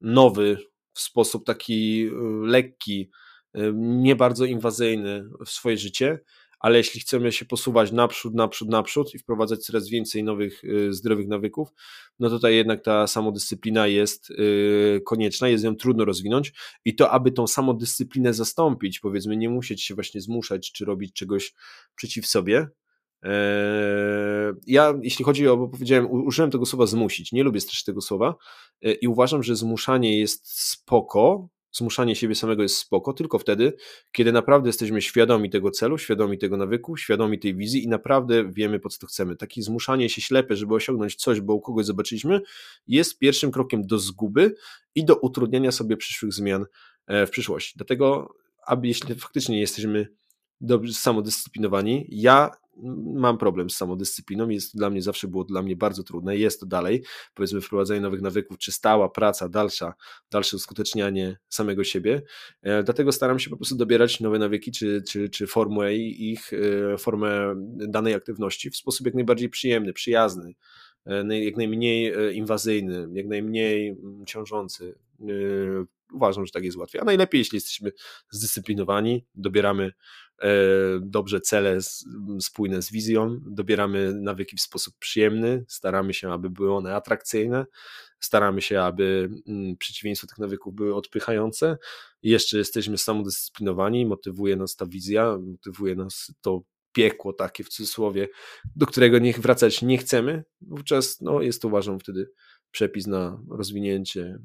[0.00, 0.58] nowy,
[0.94, 2.10] w sposób taki y,
[2.46, 3.10] lekki,
[3.74, 6.18] nie bardzo inwazyjny w swoje życie,
[6.60, 11.28] ale jeśli chcemy się posuwać naprzód, naprzód, naprzód i wprowadzać coraz więcej nowych, y, zdrowych
[11.28, 11.68] nawyków,
[12.18, 14.32] no tutaj jednak ta samodyscyplina jest
[15.04, 16.52] konieczna, jest ją trudno rozwinąć.
[16.84, 21.54] I to, aby tą samodyscyplinę zastąpić, powiedzmy, nie musieć się właśnie zmuszać czy robić czegoś
[21.94, 22.68] przeciw sobie,
[23.22, 28.00] Eee, ja, jeśli chodzi o, bo powiedziałem, użyłem tego słowa zmusić, nie lubię też tego
[28.00, 28.34] słowa
[28.82, 33.72] e, i uważam, że zmuszanie jest spoko, zmuszanie siebie samego jest spoko, tylko wtedy,
[34.12, 38.80] kiedy naprawdę jesteśmy świadomi tego celu, świadomi tego nawyku, świadomi tej wizji i naprawdę wiemy,
[38.80, 39.36] po co to chcemy.
[39.36, 42.40] Takie zmuszanie się ślepe, żeby osiągnąć coś, bo u kogoś zobaczyliśmy,
[42.86, 44.54] jest pierwszym krokiem do zguby
[44.94, 46.64] i do utrudniania sobie przyszłych zmian
[47.06, 47.72] e, w przyszłości.
[47.76, 48.34] Dlatego,
[48.66, 50.08] aby jeśli faktycznie jesteśmy
[50.60, 52.50] dobrze samodyscyplinowani, ja
[53.14, 56.66] mam problem z samodyscypliną, jest dla mnie zawsze było dla mnie bardzo trudne, jest to
[56.66, 57.04] dalej,
[57.34, 59.94] powiedzmy wprowadzenie nowych nawyków, czy stała praca, dalsza,
[60.30, 62.22] dalsze uskutecznianie samego siebie,
[62.62, 66.98] e, dlatego staram się po prostu dobierać nowe nawyki, czy, czy, czy formę ich, e,
[66.98, 67.54] formę
[67.88, 70.54] danej aktywności w sposób jak najbardziej przyjemny, przyjazny,
[71.06, 74.94] e, jak najmniej inwazyjny, jak najmniej mm, ciążący.
[76.12, 77.00] Uważam, że tak jest łatwiej.
[77.00, 77.92] A najlepiej, jeśli jesteśmy
[78.30, 79.92] zdyscyplinowani, dobieramy
[81.00, 81.78] dobrze cele
[82.40, 87.66] spójne z wizją, dobieramy nawyki w sposób przyjemny, staramy się, aby były one atrakcyjne,
[88.20, 89.30] staramy się, aby
[89.78, 91.78] przeciwieństwo tych nawyków były odpychające.
[92.22, 96.62] Jeszcze jesteśmy samodyscyplinowani, motywuje nas ta wizja, motywuje nas to
[96.92, 98.28] piekło takie w cudzysłowie,
[98.76, 102.30] do którego niech wracać nie chcemy, wówczas no, jest to uważam wtedy
[102.70, 104.38] przepis na rozwinięcie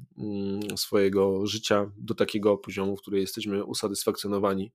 [0.76, 4.72] swojego życia do takiego poziomu, w którym jesteśmy usatysfakcjonowani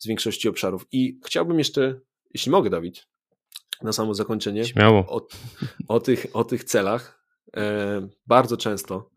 [0.00, 0.86] z większości obszarów.
[0.92, 2.00] I chciałbym jeszcze,
[2.34, 3.06] jeśli mogę, Dawid,
[3.82, 4.98] na samo zakończenie, Śmiało.
[5.08, 5.26] O,
[5.88, 7.24] o, tych, o tych celach.
[7.56, 9.10] E, bardzo często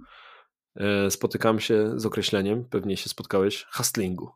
[0.75, 4.31] e, spotykam się z określeniem, pewnie się spotkałeś, hustlingu.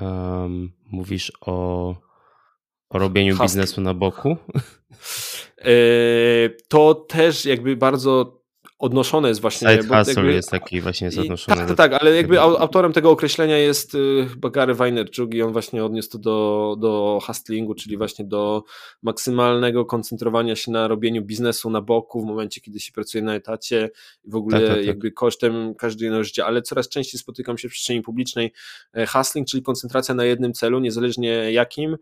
[0.00, 1.88] Um, mówisz o,
[2.90, 3.50] o robieniu Hustling.
[3.50, 4.36] biznesu na boku?
[5.58, 5.74] E,
[6.68, 8.39] to też jakby bardzo
[8.80, 9.70] odnoszone jest właśnie...
[9.70, 11.56] Side bo hustle jakby, jest taki właśnie jest odnoszony.
[11.56, 11.74] Tak, do...
[11.74, 16.18] tak, ale jakby autorem tego określenia jest y, Gary Vaynerchuk i on właśnie odniósł to
[16.18, 18.64] do, do hustlingu, czyli właśnie do
[19.02, 23.90] maksymalnego koncentrowania się na robieniu biznesu na boku w momencie, kiedy się pracuje na etacie
[24.24, 24.86] i w ogóle tak, tak, tak.
[24.86, 28.52] jakby kosztem każdego życia, ale coraz częściej spotykam się w przestrzeni publicznej
[28.92, 31.96] e, hustling, czyli koncentracja na jednym celu, niezależnie jakim,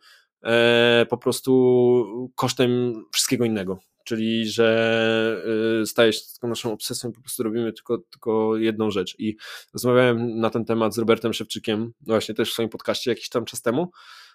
[0.44, 3.78] e, po prostu kosztem wszystkiego innego
[4.08, 5.42] czyli że
[5.82, 9.16] y, staje się taką naszą obsesją, po prostu robimy tylko, tylko jedną rzecz.
[9.18, 9.36] I
[9.72, 13.62] rozmawiałem na ten temat z Robertem Szewczykiem, właśnie też w swoim podcaście jakiś tam czas
[13.62, 13.90] temu.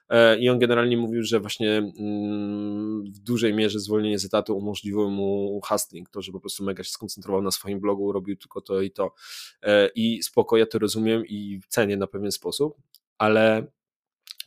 [0.10, 5.10] E, I on generalnie mówił, że właśnie mm, w dużej mierze zwolnienie z etatu umożliwiło
[5.10, 8.82] mu hustling, to, że po prostu mega się skoncentrował na swoim blogu, robił tylko to
[8.82, 9.14] i to.
[9.62, 12.76] E, I spoko, ja to rozumiem i cenię na pewien sposób,
[13.18, 13.68] ale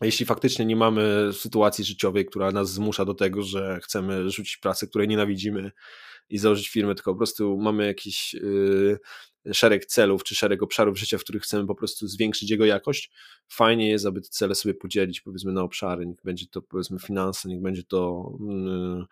[0.00, 4.86] jeśli faktycznie nie mamy sytuacji życiowej, która nas zmusza do tego, że chcemy rzucić pracę,
[4.86, 5.72] której nienawidzimy
[6.28, 8.98] i założyć firmę, tylko po prostu mamy jakiś yy,
[9.52, 13.10] szereg celów czy szereg obszarów życia, w których chcemy po prostu zwiększyć jego jakość,
[13.48, 17.48] fajnie jest, aby te cele sobie podzielić powiedzmy na obszary, niech będzie to powiedzmy finanse,
[17.48, 19.06] niech będzie to yy,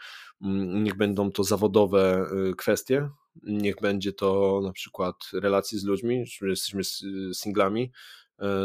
[0.83, 3.09] niech będą to zawodowe yy, kwestie,
[3.43, 6.83] niech będzie to na przykład relacje z ludźmi, że jesteśmy
[7.35, 7.93] singlami,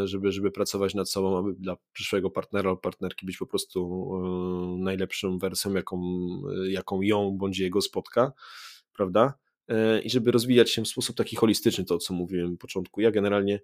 [0.05, 4.09] żeby, żeby pracować nad sobą, aby dla przyszłego partnera lub partnerki być po prostu
[4.80, 6.01] e, najlepszą wersją, jaką,
[6.65, 8.34] e, jaką ją bądź jego spotka,
[8.93, 9.34] prawda?
[10.03, 13.01] I żeby rozwijać się w sposób taki holistyczny, to co mówiłem na początku.
[13.01, 13.59] Ja generalnie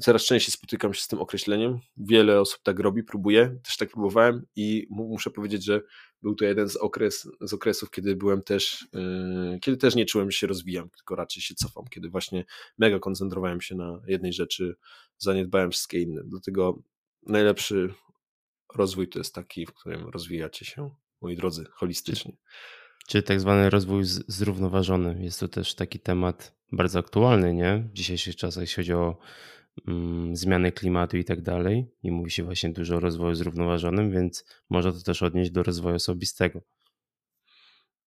[0.00, 1.78] coraz częściej spotykam się z tym określeniem.
[1.96, 5.80] Wiele osób tak robi, próbuje, też tak próbowałem i muszę powiedzieć, że
[6.22, 10.30] był to jeden z, okres, z okresów, kiedy byłem też, yy, kiedy też nie czułem,
[10.30, 12.44] że się rozwijam, tylko raczej się cofam, kiedy właśnie
[12.78, 14.76] mega koncentrowałem się na jednej rzeczy,
[15.18, 16.22] zaniedbałem wszystkie inne.
[16.24, 16.82] Dlatego
[17.26, 17.94] najlepszy
[18.74, 20.90] rozwój to jest taki, w którym rozwijacie się,
[21.20, 22.36] moi drodzy, holistycznie.
[23.08, 25.24] Czy tak zwany rozwój zrównoważony.
[25.24, 27.88] Jest to też taki temat bardzo aktualny, nie?
[27.90, 29.16] W dzisiejszych czasach, jeśli chodzi o
[30.32, 31.86] zmiany klimatu i tak dalej.
[32.02, 35.96] I mówi się właśnie dużo o rozwoju zrównoważonym, więc można to też odnieść do rozwoju
[35.96, 36.60] osobistego.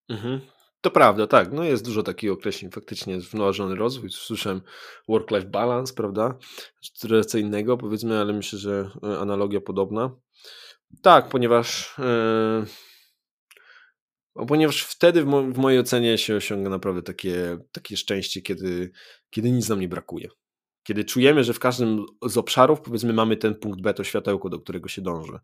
[0.10, 0.42] Mhm.
[0.82, 1.52] To prawda, tak.
[1.52, 2.72] No jest dużo takich określeń.
[2.72, 4.10] Faktycznie zrównoważony rozwój.
[4.12, 4.62] Słyszałem
[5.08, 6.38] work-life balance, prawda?
[7.00, 10.16] Trochę co innego, powiedzmy, ale myślę, że e, analogia podobna.
[11.02, 11.96] Tak, ponieważ.
[12.00, 12.66] Yy...
[14.48, 18.92] Ponieważ wtedy w, mo w, mojej ocenie się osiąga naprawdę takie, takie szczęście, kiedy,
[19.30, 20.30] kiedy nic nam nie brakuje.
[20.84, 24.60] Kiedy czujemy, że w każdym z obszarów, powiedzmy, mamy ten punkt B, to światełko, do
[24.60, 25.40] którego się dąży.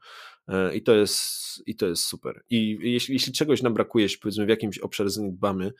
[0.48, 1.22] E, I to jest,
[1.66, 2.44] i to jest super.
[2.50, 5.74] I jeśli, jeśli czegoś nam brakuje, jeśli powiedzmy w jakimś obszarze zaniedbamy,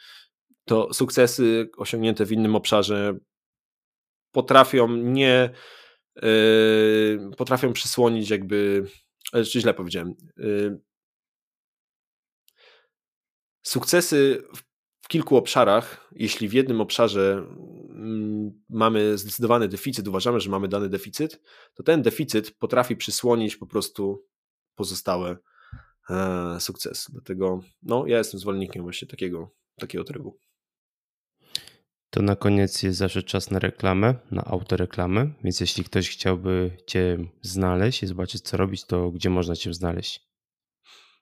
[0.66, 3.18] to sukcesy osiągnięte w innym obszarze
[4.32, 5.50] potrafią nie
[6.16, 8.88] yy, potrafią przysłonić jakby,
[9.52, 10.80] czy źle powiedziałem, yy,
[13.62, 14.67] sukcesy w
[15.08, 17.48] kilku obszarach, jeśli w jednym obszarze
[17.90, 21.42] mm, mamy zdecydowany deficyt, uważamy, że mamy dany deficyt,
[21.74, 24.26] to ten deficyt potrafi przysłonić po prostu
[24.76, 25.38] pozostałe
[26.10, 27.12] e, sukcesu.
[27.12, 30.40] Dlatego no, ja jestem zwolennikiem właśnie takiego, takiego trybu.
[32.10, 37.18] To na koniec jest zawsze czas na reklamę, na autoreklamę, więc jeśli ktoś chciałby Cię
[37.42, 40.27] znaleźć i zobaczyć, co robić, to gdzie można Cię znaleźć?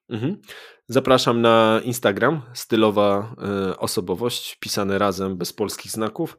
[0.10, 0.42] Mhm.
[0.88, 6.38] Zapraszam na Instagram, stylowa e, osobowość, pisane razem, bez polskich znaków.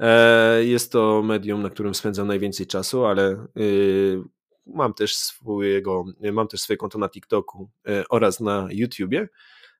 [0.00, 4.20] E, jest to medium, na którym spędzam najwięcej czasu, ale y,
[4.66, 9.28] mam też swojego, mam też swoje konto na TikToku e, oraz na YouTubie.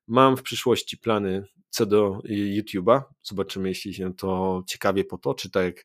[0.06, 3.02] Mam w przyszłości plany co do YouTube'a.
[3.22, 5.84] Zobaczymy, jeśli się to ciekawie potoczy, tak jak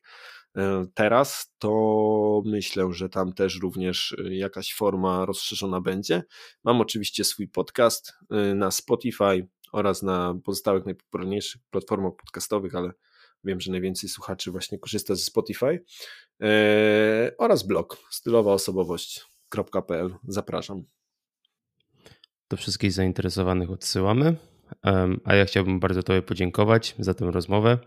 [0.94, 6.22] teraz, to myślę, że tam też również e, jakaś forma rozszerzona będzie.
[6.64, 12.92] Mam oczywiście swój podcast e, na Spotify oraz na pozostałych najpopularniejszych platformach podcastowych, ale
[13.44, 15.84] wiem, że najwięcej słuchaczy właśnie korzysta ze Spotify
[17.38, 20.14] oraz blog stylowaaosobowość.pl.
[20.28, 20.84] Zapraszam.
[22.50, 24.36] Do wszystkich zainteresowanych odsyłamy.
[25.24, 27.78] A ja chciałbym bardzo Tobie podziękować za tę rozmowę.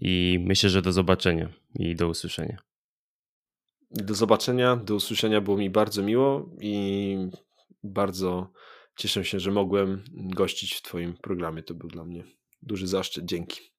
[0.00, 2.58] I myślę, że do zobaczenia i do usłyszenia.
[3.90, 7.16] Do zobaczenia, do usłyszenia było mi bardzo miło i
[7.82, 8.52] bardzo
[8.96, 11.62] cieszę się, że mogłem gościć w Twoim programie.
[11.62, 12.24] To był dla mnie
[12.62, 13.24] duży zaszczyt.
[13.24, 13.77] Dzięki.